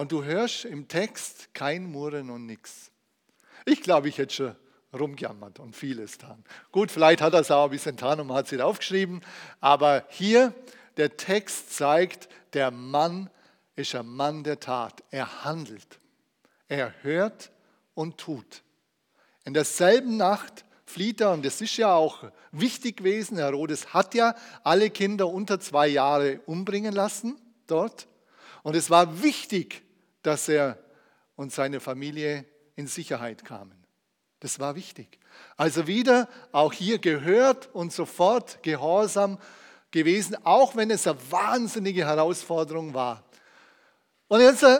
Und 0.01 0.11
du 0.11 0.23
hörst 0.23 0.65
im 0.65 0.87
Text 0.87 1.53
kein 1.53 1.85
Murren 1.85 2.31
und 2.31 2.47
nichts. 2.47 2.89
Ich 3.65 3.83
glaube, 3.83 4.09
ich 4.09 4.17
hätte 4.17 4.33
schon 4.33 4.55
rumgejammert 4.99 5.59
und 5.59 5.75
vieles 5.75 6.13
getan. 6.13 6.43
Gut, 6.71 6.89
vielleicht 6.89 7.21
hat 7.21 7.35
er 7.35 7.41
es 7.41 7.51
auch 7.51 7.65
ein 7.65 7.69
bisschen 7.69 7.97
getan 7.97 8.19
und 8.19 8.33
hat 8.33 8.51
es 8.51 8.59
aufgeschrieben, 8.59 9.21
aber 9.59 10.03
hier 10.09 10.55
der 10.97 11.17
Text 11.17 11.75
zeigt, 11.75 12.29
der 12.53 12.71
Mann 12.71 13.29
ist 13.75 13.93
ein 13.93 14.07
Mann 14.07 14.43
der 14.43 14.59
Tat. 14.59 15.03
Er 15.11 15.45
handelt. 15.45 15.99
Er 16.67 16.95
hört 17.03 17.51
und 17.93 18.17
tut. 18.17 18.63
In 19.45 19.53
derselben 19.53 20.17
Nacht 20.17 20.65
flieht 20.83 21.21
er, 21.21 21.29
und 21.29 21.45
das 21.45 21.61
ist 21.61 21.77
ja 21.77 21.93
auch 21.93 22.23
wichtig 22.51 22.97
gewesen, 22.97 23.37
Herodes 23.37 23.93
hat 23.93 24.15
ja 24.15 24.33
alle 24.63 24.89
Kinder 24.89 25.27
unter 25.27 25.59
zwei 25.59 25.89
Jahre 25.89 26.39
umbringen 26.47 26.91
lassen 26.91 27.39
dort. 27.67 28.07
Und 28.63 28.75
es 28.75 28.89
war 28.89 29.21
wichtig, 29.21 29.83
dass 30.21 30.47
er 30.49 30.77
und 31.35 31.51
seine 31.51 31.79
Familie 31.79 32.45
in 32.75 32.87
Sicherheit 32.87 33.45
kamen. 33.45 33.81
Das 34.39 34.59
war 34.59 34.75
wichtig. 34.75 35.19
Also 35.55 35.87
wieder 35.87 36.27
auch 36.51 36.73
hier 36.73 36.99
gehört 36.99 37.69
und 37.73 37.93
sofort 37.93 38.61
gehorsam 38.63 39.37
gewesen, 39.91 40.35
auch 40.43 40.75
wenn 40.75 40.89
es 40.89 41.05
eine 41.05 41.17
wahnsinnige 41.29 42.05
Herausforderung 42.05 42.93
war. 42.93 43.23
Und 44.27 44.41
jetzt 44.41 44.63
äh, 44.63 44.79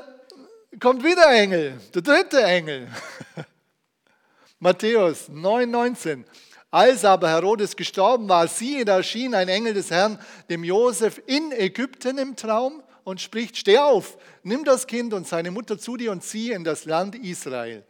kommt 0.80 1.04
wieder 1.04 1.30
Engel, 1.32 1.80
der 1.94 2.02
dritte 2.02 2.42
Engel. 2.42 2.88
Matthäus 4.60 5.30
9,19. 5.30 6.24
Als 6.72 7.04
aber 7.04 7.30
Herodes 7.30 7.76
gestorben 7.76 8.30
war, 8.30 8.48
siehe, 8.48 8.86
da 8.86 8.98
erschien 8.98 9.36
ein 9.36 9.50
Engel 9.50 9.74
des 9.74 9.92
Herrn 9.92 10.18
dem 10.50 10.64
Josef 10.64 11.22
in 11.26 11.52
Ägypten 11.52 12.18
im 12.18 12.36
Traum 12.36 12.82
und 13.04 13.22
spricht: 13.22 13.58
Steh 13.58 13.78
auf, 13.78 14.18
nimm 14.44 14.64
das 14.64 14.88
Kind 14.88 15.14
und 15.14 15.28
seine 15.28 15.52
Mutter 15.52 15.78
zu 15.78 15.98
dir 15.98 16.12
und 16.12 16.24
zieh 16.24 16.52
in 16.52 16.64
das 16.64 16.86
Land 16.86 17.16
Israel. 17.16 17.84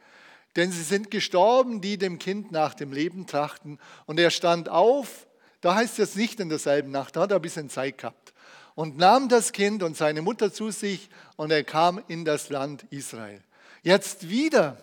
Denn 0.55 0.71
sie 0.71 0.83
sind 0.83 1.11
gestorben, 1.11 1.81
die 1.81 1.97
dem 1.97 2.19
Kind 2.19 2.51
nach 2.51 2.73
dem 2.73 2.91
Leben 2.91 3.25
trachten. 3.25 3.79
Und 4.05 4.19
er 4.19 4.31
stand 4.31 4.67
auf, 4.67 5.27
da 5.61 5.75
heißt 5.75 5.99
es 5.99 6.15
nicht 6.15 6.39
in 6.39 6.49
derselben 6.49 6.91
Nacht, 6.91 7.15
da 7.15 7.21
hat 7.21 7.31
er 7.31 7.37
ein 7.37 7.41
bisschen 7.41 7.69
Zeit 7.69 7.99
gehabt. 7.99 8.33
Und 8.75 8.97
nahm 8.97 9.29
das 9.29 9.51
Kind 9.51 9.83
und 9.83 9.95
seine 9.95 10.21
Mutter 10.21 10.51
zu 10.51 10.71
sich 10.71 11.09
und 11.35 11.51
er 11.51 11.63
kam 11.63 12.01
in 12.07 12.25
das 12.25 12.49
Land 12.49 12.85
Israel. 12.89 13.41
Jetzt 13.83 14.29
wieder 14.29 14.77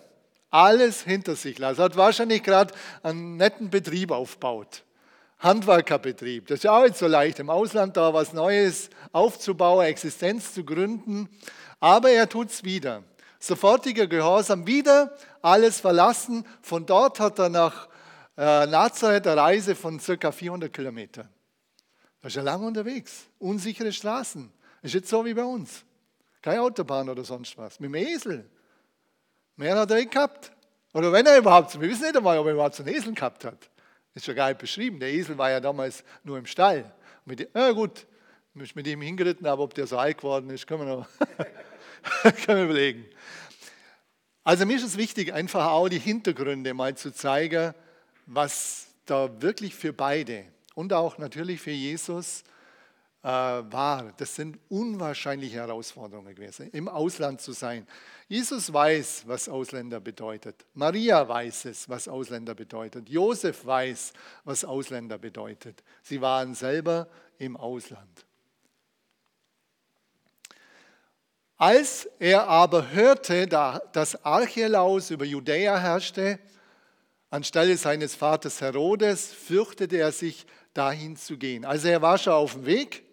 alles 0.51 1.03
hinter 1.03 1.37
sich 1.37 1.59
lassen. 1.59 1.81
Er 1.81 1.85
hat 1.85 1.97
wahrscheinlich 1.97 2.43
gerade 2.43 2.75
einen 3.03 3.37
netten 3.37 3.71
Betrieb 3.71 4.11
aufgebaut. 4.11 4.85
Handwerkerbetrieb. 5.41 6.47
Das 6.49 6.59
ist 6.59 6.65
ja 6.65 6.77
auch 6.77 6.83
nicht 6.83 6.97
so 6.97 7.07
leicht, 7.07 7.39
im 7.39 7.51
Ausland 7.51 7.97
da 7.97 8.13
was 8.13 8.33
Neues 8.33 8.91
aufzubauen, 9.13 9.87
Existenz 9.87 10.53
zu 10.53 10.65
gründen. 10.65 11.29
Aber 11.81 12.11
er 12.11 12.29
tut 12.29 12.51
es 12.51 12.65
wieder. 12.65 13.05
Sofortiger 13.39 14.09
Gehorsam, 14.09 14.67
wieder 14.67 15.17
alles 15.43 15.81
verlassen. 15.81 16.45
Von 16.61 16.87
dort 16.87 17.21
hat 17.21 17.39
er 17.39 17.49
nach 17.49 17.89
äh, 18.37 18.67
Nazareth 18.67 19.27
eine 19.27 19.41
Reise 19.41 19.77
von 19.77 20.01
circa 20.01 20.33
400 20.33 20.73
Kilometern. 20.73 21.29
Das 22.21 22.33
ist 22.33 22.37
ja 22.37 22.43
lange 22.43 22.67
unterwegs. 22.67 23.27
Unsichere 23.39 23.93
Straßen. 23.93 24.53
Ist 24.83 24.95
jetzt 24.95 25.09
so 25.09 25.25
wie 25.25 25.35
bei 25.35 25.45
uns. 25.45 25.85
Keine 26.43 26.63
Autobahn 26.63 27.09
oder 27.09 27.23
sonst 27.23 27.57
was. 27.57 27.79
Mit 27.79 27.91
dem 27.91 27.95
Esel. 27.95 28.49
Mehr 29.57 29.77
hat 29.79 29.91
er 29.91 29.99
nicht 29.99 30.11
gehabt. 30.11 30.53
Oder 30.95 31.13
wenn 31.13 31.27
er 31.27 31.39
überhaupt, 31.39 31.81
wir 31.81 31.89
wissen 31.89 32.03
nicht 32.03 32.17
einmal, 32.17 32.39
ob 32.39 32.47
er 32.47 32.53
überhaupt 32.55 32.75
so 32.75 32.83
einen 32.83 32.95
Esel 32.95 33.13
gehabt 33.15 33.45
hat. 33.45 33.71
Ist 34.15 34.27
ja 34.27 34.49
nicht 34.49 34.59
beschrieben. 34.59 35.01
Der 35.01 35.13
Esel 35.13 35.39
war 35.39 35.51
ja 35.51 35.61
damals 35.61 36.05
nur 36.25 36.39
im 36.39 36.47
Stall. 36.47 36.93
Mit, 37.25 37.49
ja 37.55 37.71
gut, 37.73 38.07
ich 38.55 38.75
mit 38.75 38.87
ihm 38.87 39.01
hingeritten, 39.03 39.47
aber 39.47 39.63
ob 39.63 39.75
der 39.75 39.87
so 39.87 39.99
alt 39.99 40.19
geworden 40.19 40.51
ist, 40.51 40.67
können 40.67 40.87
wir 40.87 40.97
noch 40.97 41.09
können 42.45 42.59
wir 42.59 42.65
überlegen. 42.65 43.07
Also 44.45 44.67
mir 44.67 44.77
ist 44.77 44.85
es 44.85 44.97
wichtig, 44.97 45.33
einfach 45.33 45.67
auch 45.67 45.89
die 45.89 45.99
Hintergründe 45.99 46.75
mal 46.75 46.97
zu 46.97 47.13
zeigen, 47.13 47.75
was 48.27 48.89
da 49.05 49.43
wirklich 49.43 49.75
für 49.75 49.93
beide 49.93 50.45
und 50.75 50.93
auch 50.93 51.19
natürlich 51.19 51.61
für 51.61 51.71
Jesus 51.71 52.45
war. 53.23 54.13
Das 54.17 54.35
sind 54.35 54.59
unwahrscheinliche 54.69 55.57
Herausforderungen 55.57 56.35
gewesen, 56.35 56.71
im 56.71 56.89
Ausland 56.89 57.41
zu 57.41 57.53
sein. 57.53 57.87
Jesus 58.29 58.73
weiß, 58.73 59.25
was 59.27 59.49
Ausländer 59.49 60.01
bedeutet. 60.01 60.67
Maria 60.75 61.27
weiß 61.27 61.65
es, 61.67 61.89
was 61.89 62.07
Ausländer 62.07 62.55
bedeutet. 62.55 63.09
Josef 63.09 63.65
weiß, 63.67 64.13
was 64.45 64.65
Ausländer 64.65 65.19
bedeutet. 65.19 65.83
Sie 66.03 66.21
waren 66.21 66.55
selber 66.55 67.09
im 67.39 67.57
Ausland. 67.57 68.25
Als 71.57 72.09
er 72.21 72.47
aber 72.47 72.93
hörte, 72.93 73.49
dass 73.49 74.25
Archelaus 74.25 75.11
über 75.11 75.25
Judäa 75.25 75.77
herrschte, 75.77 76.39
anstelle 77.31 77.77
seines 77.77 78.15
Vaters 78.15 78.61
Herodes, 78.61 79.33
fürchtete 79.33 79.97
er 79.97 80.13
sich, 80.13 80.47
dahin 80.75 81.17
zu 81.17 81.37
gehen. 81.37 81.65
Also 81.65 81.89
er 81.89 82.01
war 82.03 82.19
schon 82.19 82.35
auf 82.35 82.53
dem 82.53 82.67
Weg 82.67 83.08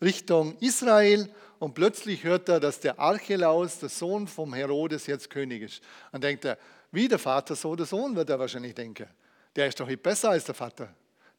Richtung 0.00 0.56
Israel 0.58 1.28
und 1.58 1.74
plötzlich 1.74 2.22
hört 2.24 2.48
er, 2.48 2.60
dass 2.60 2.80
der 2.80 2.98
Archelaus, 2.98 3.80
der 3.80 3.88
Sohn 3.88 4.28
vom 4.28 4.54
Herodes, 4.54 5.06
jetzt 5.06 5.30
König 5.30 5.62
ist. 5.62 5.82
Dann 6.12 6.20
denkt 6.20 6.44
er, 6.44 6.58
wie 6.92 7.08
der 7.08 7.18
Vater, 7.18 7.56
so 7.56 7.74
der 7.74 7.86
Sohn, 7.86 8.14
wird 8.14 8.30
er 8.30 8.38
wahrscheinlich 8.38 8.74
denken. 8.74 9.08
Der 9.56 9.66
ist 9.66 9.78
doch 9.80 9.88
nicht 9.88 10.02
besser 10.02 10.30
als 10.30 10.44
der 10.44 10.54
Vater. 10.54 10.88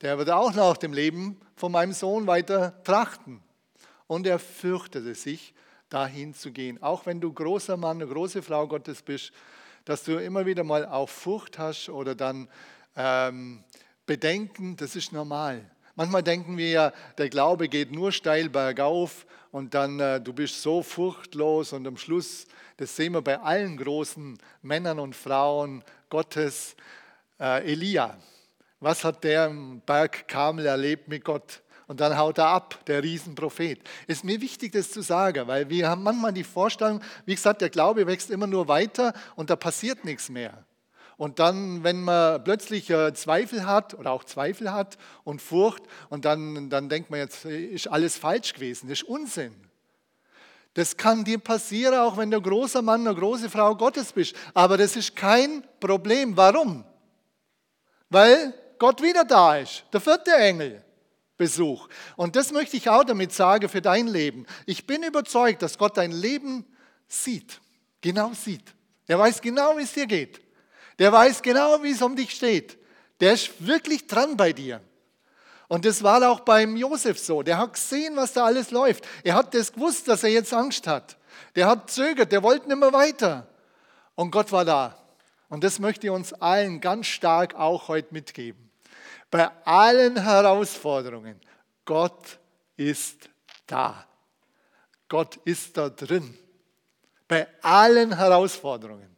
Der 0.02 0.18
wird 0.18 0.30
auch 0.30 0.54
nach 0.54 0.78
dem 0.78 0.94
Leben 0.94 1.40
von 1.56 1.72
meinem 1.72 1.94
Sohn 1.94 2.28
weiter 2.28 2.82
trachten. 2.84 3.42
Und 4.08 4.28
er 4.28 4.40
fürchtete 4.40 5.16
sich, 5.16 5.54
dahin 5.90 6.34
zu 6.34 6.52
gehen. 6.52 6.82
Auch 6.82 7.06
wenn 7.06 7.20
du 7.20 7.34
großer 7.34 7.76
Mann, 7.76 8.02
eine 8.02 8.12
große 8.12 8.42
Frau 8.42 8.68
Gottes 8.68 9.02
bist, 9.02 9.32
dass 9.86 10.04
du 10.04 10.18
immer 10.18 10.46
wieder 10.46 10.64
mal 10.64 10.86
auch 10.86 11.10
Furcht 11.10 11.58
hast 11.58 11.90
oder 11.90 12.14
dann 12.14 12.48
ähm, 12.96 13.64
Bedenken, 14.06 14.76
das 14.76 14.96
ist 14.96 15.12
normal. 15.12 15.70
Manchmal 16.00 16.24
denken 16.24 16.56
wir 16.56 16.70
ja, 16.70 16.94
der 17.18 17.28
Glaube 17.28 17.68
geht 17.68 17.92
nur 17.92 18.14
steil 18.14 18.48
bergauf 18.48 19.26
und 19.52 19.74
dann 19.74 20.00
äh, 20.00 20.22
du 20.22 20.32
bist 20.32 20.62
so 20.62 20.82
furchtlos 20.82 21.74
und 21.74 21.86
am 21.86 21.98
Schluss, 21.98 22.48
das 22.78 22.96
sehen 22.96 23.12
wir 23.16 23.22
bei 23.22 23.38
allen 23.38 23.76
großen 23.76 24.38
Männern 24.62 24.98
und 24.98 25.14
Frauen 25.14 25.84
Gottes, 26.10 26.78
äh, 27.38 27.70
Elia. 27.70 28.18
Was 28.80 29.04
hat 29.04 29.26
der 29.26 29.48
im 29.48 29.82
Berg 29.82 30.26
Kamel 30.30 30.68
erlebt 30.68 31.10
mit 31.10 31.26
Gott? 31.26 31.62
und 31.88 32.00
dann 32.00 32.18
haut 32.18 32.38
er 32.38 32.48
ab, 32.48 32.86
der 32.86 33.04
Riesenprophet. 33.04 33.82
Ist 34.08 34.24
mir 34.24 34.40
wichtig, 34.40 34.72
das 34.72 34.92
zu 34.92 35.02
sagen, 35.02 35.48
weil 35.48 35.70
wir 35.70 35.90
haben 35.90 36.04
manchmal 36.04 36.32
die 36.32 36.44
Vorstellung, 36.46 37.02
wie 37.26 37.34
gesagt, 37.34 37.62
der 37.62 37.72
Glaube 37.72 38.08
wächst 38.08 38.30
immer 38.30 38.48
nur 38.48 38.70
weiter 38.70 39.12
und 39.36 39.50
da 39.50 39.58
passiert 39.58 40.06
nichts 40.06 40.30
mehr. 40.30 40.64
Und 41.20 41.40
dann, 41.40 41.84
wenn 41.84 42.02
man 42.02 42.42
plötzlich 42.46 42.90
äh, 42.90 43.14
Zweifel 43.14 43.66
hat 43.66 43.94
oder 43.94 44.14
auch 44.14 44.24
Zweifel 44.24 44.72
hat 44.72 44.98
und 45.26 45.42
Furcht, 45.42 45.84
und 46.08 46.24
dann, 46.24 46.70
dann 46.70 46.88
denkt 46.88 47.10
man, 47.10 47.20
jetzt 47.20 47.44
ist 47.44 47.90
alles 47.90 48.18
falsch 48.18 48.54
gewesen, 48.54 48.88
das 48.88 49.02
ist 49.02 49.08
Unsinn. 49.10 49.54
Das 50.76 50.96
kann 50.96 51.26
dir 51.26 51.38
passieren, 51.38 51.96
auch 51.96 52.16
wenn 52.16 52.32
du 52.32 52.38
ein 52.38 52.44
großer 52.44 52.82
Mann, 52.82 53.06
eine 53.06 53.20
große 53.20 53.50
Frau 53.50 53.76
Gottes 53.76 54.14
bist. 54.14 54.34
Aber 54.54 54.78
das 54.78 54.96
ist 54.96 55.14
kein 55.14 55.62
Problem. 55.82 56.38
Warum? 56.38 56.86
Weil 58.10 58.54
Gott 58.78 59.02
wieder 59.02 59.26
da 59.26 59.58
ist, 59.58 59.84
der 59.92 60.00
vierte 60.00 60.32
Engel. 60.32 60.82
Besuch. 61.36 61.90
Und 62.16 62.38
das 62.38 62.54
möchte 62.54 62.78
ich 62.78 62.90
auch 62.90 63.04
damit 63.04 63.34
sagen 63.34 63.68
für 63.68 63.82
dein 63.82 64.08
Leben. 64.08 64.46
Ich 64.66 64.88
bin 64.88 65.04
überzeugt, 65.04 65.64
dass 65.64 65.78
Gott 65.78 65.98
dein 65.98 66.14
Leben 66.14 66.66
sieht, 67.10 67.60
genau 68.00 68.32
sieht. 68.34 68.74
Er 69.06 69.20
weiß 69.20 69.42
genau, 69.42 69.78
wie 69.78 69.84
es 69.84 69.94
dir 69.94 70.08
geht. 70.08 70.40
Der 71.00 71.12
weiß 71.12 71.42
genau, 71.42 71.82
wie 71.82 71.92
es 71.92 72.02
um 72.02 72.16
dich 72.16 72.32
steht. 72.32 72.78
Der 73.20 73.34
ist 73.34 73.66
wirklich 73.66 74.06
dran 74.06 74.38
bei 74.38 74.54
dir. 74.54 74.82
Und 75.68 75.86
das 75.86 76.04
war 76.04 76.30
auch 76.30 76.42
beim 76.42 76.78
Josef 76.78 77.20
so. 77.20 77.42
Der 77.42 77.58
hat 77.58 77.74
gesehen, 77.74 78.16
was 78.16 78.34
da 78.34 78.46
alles 78.46 78.72
läuft. 78.72 79.08
Er 79.24 79.36
hat 79.36 79.54
das 79.54 79.74
gewusst, 79.74 80.08
dass 80.08 80.24
er 80.24 80.30
jetzt 80.30 80.54
Angst 80.54 80.86
hat. 80.88 81.18
Der 81.56 81.68
hat 81.68 81.90
zögert, 81.90 82.32
der 82.32 82.44
wollte 82.44 82.68
nicht 82.68 82.78
mehr 82.78 82.94
weiter. 82.94 83.48
Und 84.16 84.32
Gott 84.32 84.52
war 84.52 84.66
da. 84.66 84.98
Und 85.48 85.64
das 85.64 85.80
möchte 85.80 86.08
ich 86.08 86.12
uns 86.12 86.34
allen 86.34 86.82
ganz 86.82 87.08
stark 87.08 87.56
auch 87.56 87.88
heute 87.88 88.14
mitgeben 88.14 88.70
bei 89.30 89.50
allen 89.66 90.22
Herausforderungen, 90.22 91.40
Gott 91.86 92.40
ist 92.76 93.30
da. 93.68 94.06
Gott 95.08 95.38
ist 95.38 95.78
da 95.78 95.90
drin. 95.90 96.38
Bei 97.28 97.48
allen 97.62 98.16
Herausforderungen. 98.16 99.16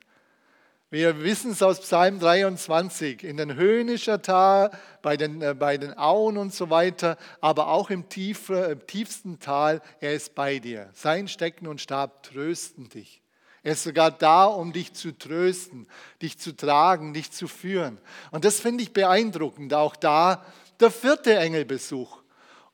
Wir 0.93 1.23
wissen 1.23 1.51
es 1.51 1.63
aus 1.63 1.80
Psalm 1.80 2.19
23, 2.19 3.23
in 3.23 3.38
den 3.38 3.56
Höhnischer 3.56 4.21
Tal, 4.21 4.71
bei 5.01 5.15
den, 5.15 5.41
äh, 5.41 5.56
bei 5.58 5.77
den 5.77 5.97
Auen 5.97 6.38
und 6.38 6.54
so 6.54 6.69
weiter, 6.69 7.17
aber 7.39 7.69
auch 7.69 7.89
im, 7.89 8.10
tiefer, 8.10 8.71
im 8.71 8.86
tiefsten 8.86 9.39
Tal, 9.39 9.82
er 10.01 10.13
ist 10.15 10.36
bei 10.36 10.60
dir. 10.60 10.89
Sein 10.93 11.30
Stecken 11.30 11.67
und 11.67 11.80
Stab 11.80 12.23
trösten 12.23 12.89
dich. 12.89 13.21
Er 13.63 13.71
ist 13.71 13.84
sogar 13.84 14.12
da, 14.12 14.43
um 14.43 14.73
dich 14.73 14.91
zu 14.91 15.17
trösten, 15.17 15.88
dich 16.21 16.38
zu 16.38 16.54
tragen, 16.54 17.13
dich 17.13 17.32
zu 17.32 17.47
führen. 17.47 17.97
Und 18.32 18.43
das 18.43 18.60
finde 18.60 18.84
ich 18.84 18.91
beeindruckend. 18.91 19.73
Auch 19.73 19.95
da 19.95 20.43
der 20.82 20.91
vierte 20.91 21.38
Engelbesuch. 21.38 22.21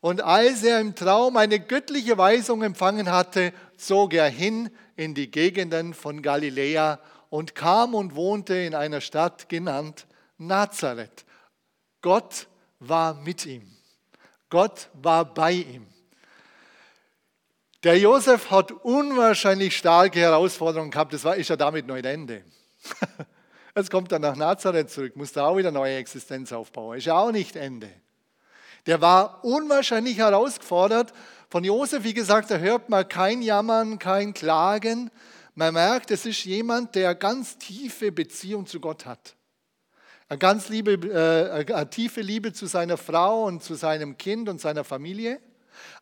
Und 0.02 0.22
als 0.22 0.64
er 0.64 0.80
im 0.80 0.96
Traum 0.96 1.38
eine 1.38 1.60
göttliche 1.60 2.18
Weisung 2.18 2.64
empfangen 2.64 3.12
hatte, 3.12 3.54
zog 3.76 4.16
er 4.16 4.28
hin 4.28 4.72
in 4.96 5.14
die 5.14 5.30
Gegenden 5.30 5.94
von 5.94 6.24
Galiläa 6.24 7.00
und 7.30 7.56
kam 7.56 7.96
und 7.96 8.16
wohnte 8.16 8.56
in 8.56 8.76
einer 8.76 9.02
Stadt 9.02 9.50
genannt 9.50 10.08
Nazareth. 10.38 11.26
Gott 12.02 12.48
war 12.80 13.14
mit 13.16 13.46
ihm. 13.46 13.70
Gott 14.50 14.90
war 14.94 15.26
bei 15.26 15.52
ihm. 15.54 15.88
Der 17.84 17.98
Josef 17.98 18.50
hat 18.50 18.72
unwahrscheinlich 18.72 19.78
starke 19.78 20.20
Herausforderungen 20.20 20.92
gehabt. 20.92 21.14
Das 21.14 21.24
war, 21.24 21.36
ist 21.36 21.50
ja 21.50 21.56
damit 21.56 21.90
ein 21.90 22.06
Ende. 22.06 22.44
Jetzt 23.76 23.92
kommt 23.92 24.12
er 24.12 24.20
nach 24.20 24.36
Nazareth 24.36 24.90
zurück, 24.90 25.16
muss 25.16 25.32
da 25.32 25.48
auch 25.48 25.58
wieder 25.58 25.72
neue 25.72 25.98
Existenz 25.98 26.52
aufbauen. 26.52 26.98
Ist 26.98 27.06
ja 27.06 27.18
auch 27.18 27.32
nicht 27.32 27.56
Ende. 27.56 27.90
Der 28.88 29.02
war 29.02 29.44
unwahrscheinlich 29.44 30.18
herausgefordert. 30.18 31.14
Von 31.50 31.64
Josef, 31.64 32.04
wie 32.04 32.14
gesagt, 32.14 32.50
da 32.50 32.58
hört 32.58 32.90
man 32.90 33.08
kein 33.08 33.42
Jammern, 33.42 34.00
kein 34.00 34.34
Klagen. 34.34 35.12
Man 35.58 35.74
merkt, 35.74 36.12
es 36.12 36.24
ist 36.28 36.46
jemand, 36.46 36.94
der 36.94 37.16
ganz 37.16 37.58
tiefe 37.58 38.12
Beziehung 38.12 38.68
zu 38.68 38.80
Gott 38.80 39.08
hat. 39.08 39.36
Eine 40.30 40.38
ganz 40.38 40.70
liebe, 40.70 40.92
äh, 41.10 41.74
eine 41.74 41.90
tiefe 41.90 42.22
Liebe 42.22 42.54
zu 42.54 42.68
seiner 42.68 42.96
Frau 42.96 43.46
und 43.46 43.64
zu 43.64 43.74
seinem 43.74 44.20
Kind 44.20 44.50
und 44.50 44.62
seiner 44.62 44.84
Familie, 44.84 45.42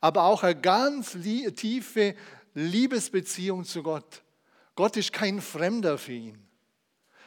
aber 0.02 0.24
auch 0.24 0.44
eine 0.44 0.60
ganz 0.60 1.18
tiefe 1.56 2.16
Liebesbeziehung 2.54 3.64
zu 3.64 3.82
Gott. 3.82 4.24
Gott 4.76 4.98
ist 4.98 5.14
kein 5.14 5.40
Fremder 5.40 5.98
für 5.98 6.12
ihn, 6.12 6.38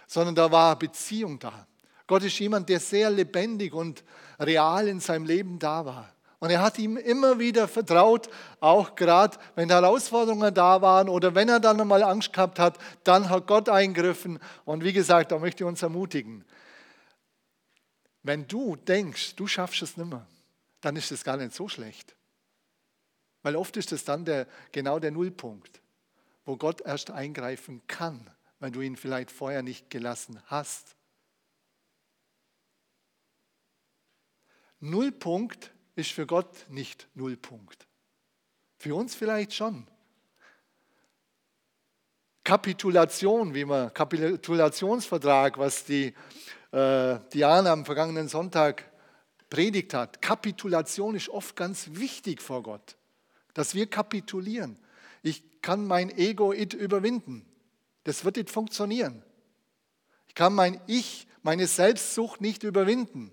sondern 0.07 0.35
da 0.35 0.53
war 0.53 0.79
Beziehung 0.79 1.39
da. 1.39 1.67
Gott 2.07 2.25
ist 2.25 2.39
jemand, 2.39 2.69
der 2.69 2.81
sehr 2.81 3.09
lebendig 3.09 3.73
und 3.73 4.05
real 4.39 4.87
in 4.87 5.01
seinem 5.01 5.25
Leben 5.25 5.59
da 5.59 5.87
war. 5.87 6.15
Und 6.41 6.51
er 6.51 6.63
hat 6.63 6.79
ihm 6.79 6.97
immer 6.97 7.39
wieder 7.41 7.67
vertraut, 7.67 8.29
auch 8.61 8.95
gerade 8.95 9.37
wenn 9.57 9.71
Herausforderungen 9.71 10.55
da 10.55 10.81
waren 10.81 11.09
oder 11.09 11.35
wenn 11.35 11.49
er 11.49 11.59
dann 11.59 11.81
einmal 11.81 12.03
Angst 12.05 12.33
gehabt 12.33 12.61
hat, 12.61 12.79
dann 13.03 13.29
hat 13.29 13.49
Gott 13.49 13.69
eingegriffen. 13.69 14.39
Und 14.65 14.85
wie 14.85 14.93
gesagt, 14.93 15.33
da 15.33 15.39
möchte 15.39 15.65
ich 15.65 15.69
uns 15.69 15.83
ermutigen, 15.83 16.45
wenn 18.23 18.47
du 18.47 18.77
denkst, 18.77 19.35
du 19.35 19.47
schaffst 19.47 19.83
es 19.83 19.97
nicht 19.97 20.09
mehr, 20.09 20.27
dann 20.81 20.95
ist 20.95 21.11
es 21.11 21.25
gar 21.25 21.37
nicht 21.37 21.55
so 21.55 21.69
schlecht. 21.69 22.15
Weil 23.43 23.57
oft 23.57 23.77
ist 23.77 23.91
es 23.93 24.05
dann 24.05 24.25
der, 24.25 24.47
genau 24.71 24.99
der 24.99 25.11
Nullpunkt, 25.11 25.81
wo 26.45 26.57
Gott 26.57 26.83
erst 26.83 27.11
eingreifen 27.11 27.83
kann, 27.89 28.31
weil 28.61 28.71
du 28.71 28.81
ihn 28.81 28.97
vielleicht 28.97 29.31
vorher 29.31 29.63
nicht 29.63 29.91
gelassen 29.91 30.41
hast. 30.47 30.95
Nullpunkt 34.81 35.73
ist 35.99 36.13
für 36.13 36.27
Gott 36.27 36.67
nicht 36.69 37.09
Nullpunkt. 37.15 37.87
Für 38.79 38.95
uns 38.95 39.15
vielleicht 39.15 39.53
schon. 39.53 39.87
Kapitulation, 42.45 43.53
wie 43.53 43.65
man 43.65 43.93
Kapitulationsvertrag, 43.93 45.59
was 45.59 45.85
die 45.85 46.15
äh, 46.71 47.19
Diana 47.33 47.73
am 47.73 47.85
vergangenen 47.85 48.29
Sonntag 48.29 48.91
predigt 49.51 49.93
hat. 49.93 50.23
Kapitulation 50.23 51.17
ist 51.17 51.29
oft 51.29 51.57
ganz 51.57 51.89
wichtig 51.93 52.41
vor 52.41 52.63
Gott, 52.63 52.97
dass 53.53 53.75
wir 53.75 53.91
kapitulieren. 53.91 54.79
Ich 55.23 55.61
kann 55.61 55.85
mein 55.85 56.17
Ego-It 56.17 56.75
überwinden. 56.75 57.45
Das 58.05 58.25
wird 58.25 58.37
nicht 58.37 58.51
funktionieren. 58.51 59.23
Ich 60.29 60.35
kann 60.35 60.55
mein 60.55 60.81
Ich, 60.87 61.27
meine 61.43 61.67
Selbstsucht 61.67 62.41
nicht 62.41 62.63
überwinden 62.63 63.33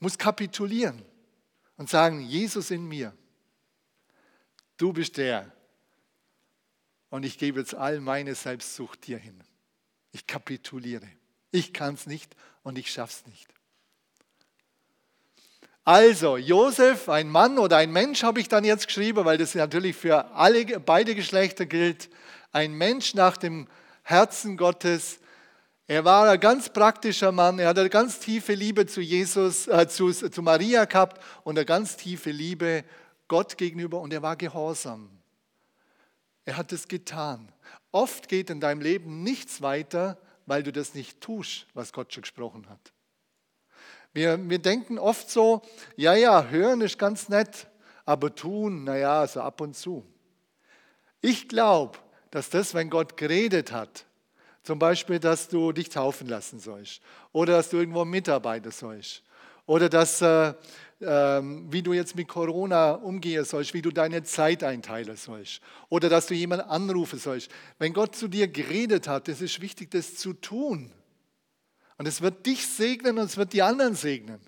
muss 0.00 0.18
kapitulieren 0.18 1.04
und 1.80 1.88
sagen, 1.88 2.20
Jesus 2.20 2.70
in 2.70 2.86
mir, 2.86 3.14
du 4.76 4.92
bist 4.92 5.16
der. 5.16 5.50
Und 7.08 7.24
ich 7.24 7.38
gebe 7.38 7.58
jetzt 7.58 7.74
all 7.74 8.02
meine 8.02 8.34
Selbstsucht 8.34 9.06
dir 9.06 9.16
hin. 9.16 9.42
Ich 10.12 10.26
kapituliere. 10.26 11.08
Ich 11.50 11.72
kann 11.72 11.94
es 11.94 12.06
nicht 12.06 12.36
und 12.64 12.76
ich 12.76 12.90
schaff's 12.90 13.24
nicht. 13.24 13.48
Also, 15.82 16.36
Josef, 16.36 17.08
ein 17.08 17.30
Mann 17.30 17.58
oder 17.58 17.78
ein 17.78 17.92
Mensch 17.92 18.24
habe 18.24 18.40
ich 18.40 18.48
dann 18.48 18.64
jetzt 18.64 18.86
geschrieben, 18.86 19.24
weil 19.24 19.38
das 19.38 19.54
natürlich 19.54 19.96
für 19.96 20.32
alle, 20.32 20.80
beide 20.80 21.14
Geschlechter 21.14 21.64
gilt. 21.64 22.10
Ein 22.52 22.74
Mensch 22.74 23.14
nach 23.14 23.38
dem 23.38 23.68
Herzen 24.02 24.58
Gottes, 24.58 25.18
er 25.90 26.04
war 26.04 26.30
ein 26.30 26.38
ganz 26.38 26.68
praktischer 26.68 27.32
Mann, 27.32 27.58
er 27.58 27.66
hat 27.66 27.78
eine 27.80 27.90
ganz 27.90 28.20
tiefe 28.20 28.54
Liebe 28.54 28.86
zu 28.86 29.00
Jesus, 29.00 29.66
äh, 29.66 29.88
zu, 29.88 30.12
zu 30.12 30.40
Maria 30.40 30.84
gehabt 30.84 31.20
und 31.42 31.58
eine 31.58 31.66
ganz 31.66 31.96
tiefe 31.96 32.30
Liebe 32.30 32.84
Gott 33.26 33.58
gegenüber 33.58 34.00
und 34.00 34.12
er 34.12 34.22
war 34.22 34.36
gehorsam. 34.36 35.10
Er 36.44 36.56
hat 36.56 36.70
es 36.70 36.86
getan. 36.86 37.50
Oft 37.90 38.28
geht 38.28 38.50
in 38.50 38.60
deinem 38.60 38.80
Leben 38.80 39.24
nichts 39.24 39.62
weiter, 39.62 40.16
weil 40.46 40.62
du 40.62 40.70
das 40.70 40.94
nicht 40.94 41.20
tust, 41.20 41.66
was 41.74 41.92
Gott 41.92 42.14
schon 42.14 42.22
gesprochen 42.22 42.68
hat. 42.68 42.92
Wir, 44.12 44.38
wir 44.48 44.60
denken 44.60 44.96
oft 44.96 45.28
so, 45.28 45.60
ja, 45.96 46.14
ja, 46.14 46.44
hören 46.50 46.82
ist 46.82 47.00
ganz 47.00 47.28
nett, 47.28 47.66
aber 48.04 48.32
tun, 48.32 48.84
naja, 48.84 49.26
so 49.26 49.40
ab 49.40 49.60
und 49.60 49.74
zu. 49.74 50.06
Ich 51.20 51.48
glaube, 51.48 51.98
dass 52.30 52.48
das, 52.48 52.74
wenn 52.74 52.90
Gott 52.90 53.16
geredet 53.16 53.72
hat, 53.72 54.06
zum 54.62 54.78
Beispiel, 54.78 55.18
dass 55.18 55.48
du 55.48 55.72
dich 55.72 55.88
taufen 55.88 56.28
lassen 56.28 56.60
sollst 56.60 57.00
oder 57.32 57.54
dass 57.54 57.70
du 57.70 57.78
irgendwo 57.78 58.04
mitarbeiten 58.04 58.70
sollst 58.70 59.22
oder 59.66 59.88
dass, 59.88 60.20
äh, 60.20 60.48
äh, 61.00 61.40
wie 61.70 61.82
du 61.82 61.92
jetzt 61.92 62.16
mit 62.16 62.28
Corona 62.28 62.92
umgehen 62.92 63.44
sollst, 63.44 63.72
wie 63.72 63.82
du 63.82 63.90
deine 63.90 64.22
Zeit 64.22 64.62
einteilen 64.64 65.16
sollst 65.16 65.60
oder 65.88 66.08
dass 66.08 66.26
du 66.26 66.34
jemanden 66.34 66.68
anrufen 66.68 67.18
sollst. 67.18 67.50
Wenn 67.78 67.92
Gott 67.92 68.14
zu 68.16 68.28
dir 68.28 68.48
geredet 68.48 69.08
hat, 69.08 69.28
es 69.28 69.40
ist 69.40 69.60
wichtig, 69.60 69.90
das 69.90 70.16
zu 70.16 70.32
tun. 70.34 70.92
Und 71.96 72.06
es 72.06 72.22
wird 72.22 72.46
dich 72.46 72.66
segnen 72.66 73.18
und 73.18 73.26
es 73.26 73.36
wird 73.36 73.52
die 73.52 73.62
anderen 73.62 73.94
segnen. 73.94 74.40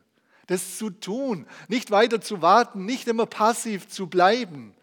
Das 0.47 0.77
zu 0.77 0.91
tun, 0.91 1.47
nicht 1.69 1.91
weiter 1.91 2.21
zu 2.21 2.43
warten, 2.43 2.85
nicht 2.85 3.07
immer 3.09 3.27
passiv 3.27 3.89
zu 3.89 4.07
bleiben. 4.07 4.75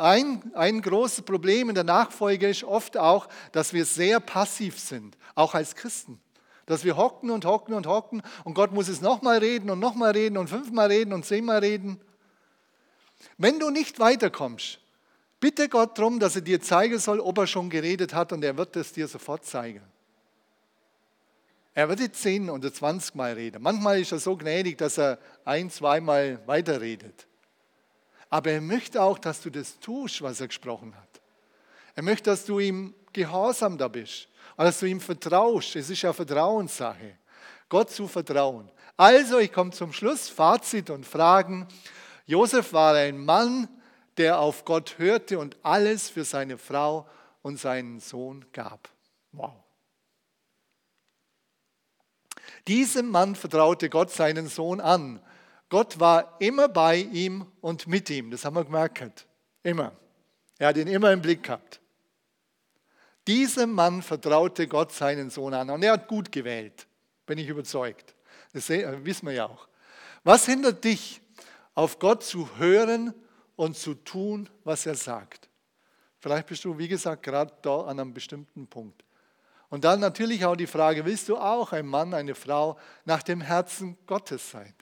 Ein, 0.00 0.52
ein 0.54 0.80
großes 0.82 1.22
Problem 1.22 1.68
in 1.68 1.74
der 1.74 1.84
Nachfolge 1.84 2.48
ist 2.48 2.64
oft 2.64 2.96
auch, 2.96 3.28
dass 3.52 3.72
wir 3.72 3.84
sehr 3.84 4.20
passiv 4.20 4.78
sind, 4.78 5.16
auch 5.34 5.54
als 5.54 5.74
Christen. 5.74 6.20
Dass 6.66 6.84
wir 6.84 6.96
hocken 6.96 7.30
und 7.30 7.44
hocken 7.44 7.74
und 7.74 7.86
hocken 7.86 8.22
und 8.44 8.54
Gott 8.54 8.72
muss 8.72 8.88
es 8.88 9.00
nochmal 9.00 9.38
reden 9.38 9.70
und 9.70 9.78
nochmal 9.78 10.12
reden 10.12 10.36
und 10.36 10.48
fünfmal 10.48 10.88
reden 10.88 11.12
und 11.12 11.24
zehnmal 11.24 11.58
reden. 11.58 12.00
Wenn 13.38 13.58
du 13.60 13.70
nicht 13.70 14.00
weiterkommst, 14.00 14.80
bitte 15.38 15.68
Gott 15.68 15.96
darum, 15.98 16.18
dass 16.18 16.34
er 16.34 16.42
dir 16.42 16.60
zeigen 16.60 16.98
soll, 16.98 17.20
ob 17.20 17.38
er 17.38 17.46
schon 17.46 17.70
geredet 17.70 18.14
hat 18.14 18.32
und 18.32 18.42
er 18.42 18.56
wird 18.56 18.74
es 18.76 18.92
dir 18.92 19.06
sofort 19.06 19.44
zeigen. 19.44 19.82
Er 21.72 21.88
wird 21.88 22.00
die 22.00 22.10
zehn 22.10 22.48
oder 22.48 22.72
zwanzig 22.72 23.14
Mal 23.14 23.34
reden. 23.34 23.62
Manchmal 23.62 24.00
ist 24.00 24.10
er 24.10 24.18
so 24.18 24.36
gnädig, 24.36 24.78
dass 24.78 24.98
er 24.98 25.18
ein, 25.44 25.70
zweimal 25.70 26.40
weiterredet. 26.46 27.25
Aber 28.30 28.50
er 28.50 28.60
möchte 28.60 29.02
auch, 29.02 29.18
dass 29.18 29.40
du 29.40 29.50
das 29.50 29.78
tust, 29.78 30.22
was 30.22 30.40
er 30.40 30.48
gesprochen 30.48 30.94
hat. 30.96 31.20
Er 31.94 32.02
möchte, 32.02 32.30
dass 32.30 32.44
du 32.44 32.58
ihm 32.58 32.94
gehorsam 33.12 33.78
da 33.78 33.88
bist 33.88 34.28
und 34.56 34.64
dass 34.64 34.80
du 34.80 34.86
ihm 34.86 35.00
vertraust. 35.00 35.76
Es 35.76 35.90
ist 35.90 36.02
ja 36.02 36.12
Vertrauenssache. 36.12 37.18
Gott 37.68 37.90
zu 37.90 38.06
vertrauen. 38.06 38.70
Also, 38.96 39.38
ich 39.38 39.52
komme 39.52 39.70
zum 39.70 39.92
Schluss, 39.92 40.28
Fazit 40.28 40.90
und 40.90 41.04
Fragen. 41.04 41.66
Josef 42.26 42.72
war 42.72 42.94
ein 42.94 43.18
Mann, 43.18 43.68
der 44.16 44.38
auf 44.38 44.64
Gott 44.64 44.98
hörte 44.98 45.38
und 45.38 45.56
alles 45.62 46.08
für 46.08 46.24
seine 46.24 46.58
Frau 46.58 47.06
und 47.42 47.58
seinen 47.58 48.00
Sohn 48.00 48.44
gab. 48.52 48.88
Wow. 49.32 49.54
Diesem 52.66 53.10
Mann 53.10 53.34
vertraute 53.36 53.88
Gott 53.88 54.10
seinen 54.10 54.48
Sohn 54.48 54.80
an 54.80 55.20
Gott 55.68 55.98
war 55.98 56.36
immer 56.40 56.68
bei 56.68 56.96
ihm 56.96 57.46
und 57.60 57.86
mit 57.86 58.08
ihm. 58.10 58.30
Das 58.30 58.44
haben 58.44 58.54
wir 58.54 58.64
gemerkt. 58.64 59.26
Immer. 59.62 59.92
Er 60.58 60.68
hat 60.68 60.76
ihn 60.76 60.86
immer 60.86 61.12
im 61.12 61.20
Blick 61.20 61.42
gehabt. 61.42 61.80
Diesem 63.26 63.72
Mann 63.72 64.02
vertraute 64.02 64.68
Gott 64.68 64.92
seinen 64.92 65.30
Sohn 65.30 65.52
an 65.52 65.70
und 65.70 65.82
er 65.82 65.94
hat 65.94 66.06
gut 66.06 66.30
gewählt, 66.30 66.86
bin 67.26 67.38
ich 67.38 67.48
überzeugt. 67.48 68.14
Das 68.52 68.68
wissen 68.68 69.26
wir 69.26 69.32
ja 69.32 69.46
auch. 69.46 69.66
Was 70.22 70.46
hindert 70.46 70.84
dich, 70.84 71.20
auf 71.74 71.98
Gott 71.98 72.22
zu 72.22 72.56
hören 72.56 73.12
und 73.56 73.76
zu 73.76 73.94
tun, 73.94 74.48
was 74.62 74.86
er 74.86 74.94
sagt? 74.94 75.48
Vielleicht 76.20 76.46
bist 76.46 76.64
du, 76.64 76.78
wie 76.78 76.88
gesagt, 76.88 77.24
gerade 77.24 77.52
da 77.62 77.82
an 77.82 78.00
einem 78.00 78.14
bestimmten 78.14 78.68
Punkt. 78.68 79.04
Und 79.68 79.84
dann 79.84 79.98
natürlich 79.98 80.44
auch 80.44 80.56
die 80.56 80.68
Frage, 80.68 81.04
willst 81.04 81.28
du 81.28 81.36
auch 81.36 81.72
ein 81.72 81.86
Mann, 81.86 82.14
eine 82.14 82.36
Frau 82.36 82.78
nach 83.04 83.22
dem 83.22 83.40
Herzen 83.40 83.98
Gottes 84.06 84.52
sein? 84.52 84.72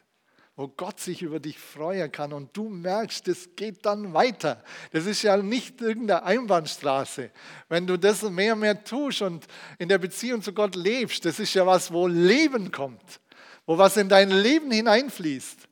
Wo 0.56 0.68
Gott 0.68 1.00
sich 1.00 1.22
über 1.22 1.40
dich 1.40 1.58
freuen 1.58 2.12
kann 2.12 2.32
und 2.32 2.56
du 2.56 2.68
merkst, 2.68 3.26
es 3.26 3.56
geht 3.56 3.84
dann 3.84 4.14
weiter. 4.14 4.62
Das 4.92 5.04
ist 5.04 5.22
ja 5.22 5.36
nicht 5.36 5.80
irgendeine 5.80 6.22
Einbahnstraße. 6.22 7.30
Wenn 7.68 7.88
du 7.88 7.98
das 7.98 8.22
mehr 8.22 8.52
und 8.52 8.60
mehr 8.60 8.84
tust 8.84 9.22
und 9.22 9.46
in 9.78 9.88
der 9.88 9.98
Beziehung 9.98 10.42
zu 10.42 10.52
Gott 10.52 10.76
lebst, 10.76 11.24
das 11.24 11.40
ist 11.40 11.54
ja 11.54 11.66
was, 11.66 11.92
wo 11.92 12.06
Leben 12.06 12.70
kommt, 12.70 13.20
wo 13.66 13.76
was 13.76 13.96
in 13.96 14.08
dein 14.08 14.30
Leben 14.30 14.70
hineinfließt, 14.70 15.68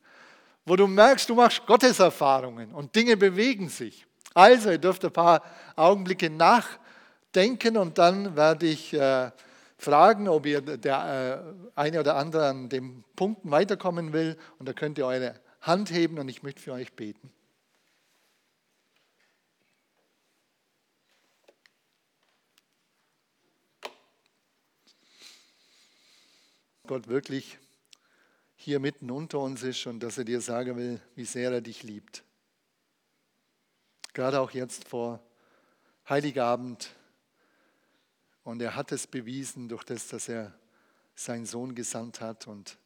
wo 0.66 0.74
du 0.74 0.88
merkst, 0.88 1.28
du 1.28 1.36
machst 1.36 1.64
Gotteserfahrungen 1.64 2.72
und 2.72 2.94
Dinge 2.96 3.16
bewegen 3.16 3.68
sich. 3.68 4.04
Also, 4.34 4.70
ihr 4.70 4.78
dürft 4.78 5.04
ein 5.04 5.12
paar 5.12 5.42
Augenblicke 5.76 6.28
nachdenken 6.28 7.76
und 7.76 7.98
dann 7.98 8.34
werde 8.34 8.66
ich 8.66 8.92
äh, 8.94 9.30
fragen, 9.82 10.28
ob 10.28 10.46
ihr 10.46 10.60
der 10.60 11.54
äh, 11.74 11.78
eine 11.78 12.00
oder 12.00 12.16
andere 12.16 12.46
an 12.46 12.68
den 12.68 13.04
Punkten 13.16 13.50
weiterkommen 13.50 14.12
will. 14.12 14.36
Und 14.58 14.68
da 14.68 14.72
könnt 14.72 14.98
ihr 14.98 15.06
eure 15.06 15.40
Hand 15.60 15.90
heben 15.90 16.18
und 16.18 16.28
ich 16.28 16.42
möchte 16.42 16.60
für 16.60 16.72
euch 16.72 16.92
beten. 16.92 17.32
Gott 26.86 27.08
wirklich 27.08 27.58
hier 28.54 28.78
mitten 28.78 29.10
unter 29.10 29.38
uns 29.38 29.62
ist 29.62 29.86
und 29.86 30.00
dass 30.00 30.18
er 30.18 30.24
dir 30.24 30.40
sagen 30.40 30.76
will, 30.76 31.00
wie 31.14 31.24
sehr 31.24 31.50
er 31.50 31.60
dich 31.60 31.82
liebt. 31.82 32.22
Gerade 34.12 34.40
auch 34.40 34.50
jetzt 34.50 34.88
vor 34.88 35.20
Heiligabend. 36.08 36.94
Und 38.44 38.60
er 38.60 38.74
hat 38.74 38.92
es 38.92 39.06
bewiesen 39.06 39.68
durch 39.68 39.84
das, 39.84 40.08
dass 40.08 40.28
er 40.28 40.52
seinen 41.14 41.46
Sohn 41.46 41.74
gesandt 41.74 42.20
hat. 42.20 42.46
Und 42.46 42.78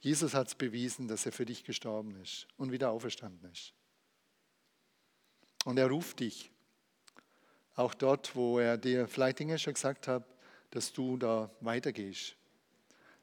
Jesus 0.00 0.34
hat 0.34 0.48
es 0.48 0.54
bewiesen, 0.54 1.08
dass 1.08 1.26
er 1.26 1.32
für 1.32 1.46
dich 1.46 1.64
gestorben 1.64 2.20
ist 2.22 2.46
und 2.56 2.72
wieder 2.72 2.90
auferstanden 2.90 3.50
ist. 3.50 3.72
Und 5.64 5.78
er 5.78 5.88
ruft 5.88 6.20
dich, 6.20 6.50
auch 7.74 7.92
dort, 7.92 8.34
wo 8.34 8.58
er 8.58 8.78
dir 8.78 9.06
vielleicht 9.06 9.38
Dinge 9.38 9.58
schon 9.58 9.74
gesagt 9.74 10.08
hat, 10.08 10.24
dass 10.70 10.92
du 10.92 11.16
da 11.16 11.50
weitergehst. 11.60 12.36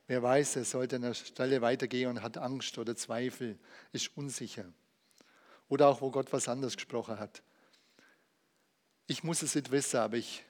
Wer 0.08 0.22
weiß, 0.22 0.58
er 0.58 0.66
sollte 0.66 0.98
an 0.98 1.04
der 1.04 1.13
Stelle 1.13 1.62
weitergehen 1.62 2.10
und 2.10 2.22
hat 2.22 2.38
Angst 2.38 2.78
oder 2.78 2.96
Zweifel, 2.96 3.58
ist 3.94 4.16
unsicher. 4.18 4.66
Oder 5.70 5.88
auch, 5.88 6.02
wo 6.02 6.12
Gott 6.12 6.32
was 6.34 6.48
anderes 6.48 6.76
gesprochen 6.76 7.20
hat. 7.20 7.42
Ich 9.08 9.24
muss 9.24 9.42
es 9.42 9.56
nicht 9.56 9.72
wissen, 9.72 9.98
aber 9.98 10.18
ich 10.18 10.44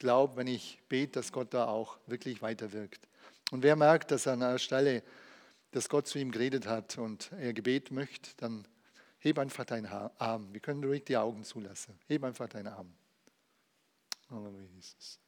glaube, 0.00 0.36
wenn 0.36 0.48
ich 0.48 0.80
bete, 0.88 1.12
dass 1.12 1.30
Gott 1.30 1.54
da 1.54 1.66
auch 1.66 1.98
wirklich 2.06 2.42
weiterwirkt. 2.42 3.06
Und 3.52 3.62
wer 3.62 3.76
merkt, 3.76 4.10
dass 4.10 4.26
an 4.26 4.42
einer 4.42 4.58
Stelle, 4.58 5.04
dass 5.70 5.88
Gott 5.88 6.08
zu 6.08 6.18
ihm 6.18 6.32
geredet 6.32 6.66
hat 6.66 6.98
und 6.98 7.30
er 7.32 7.52
Gebet 7.52 7.92
möchte, 7.92 8.30
dann 8.38 8.66
heb 9.18 9.38
einfach 9.38 9.64
deinen 9.64 9.86
Arm. 9.86 10.52
Wir 10.52 10.60
können 10.60 10.82
ruhig 10.82 11.04
die 11.04 11.16
Augen 11.16 11.44
zulassen. 11.44 11.96
Heb 12.08 12.24
einfach 12.24 12.48
deinen 12.48 12.68
Arm. 12.68 12.92
Halleluja, 14.30 14.66
Jesus. 14.74 15.20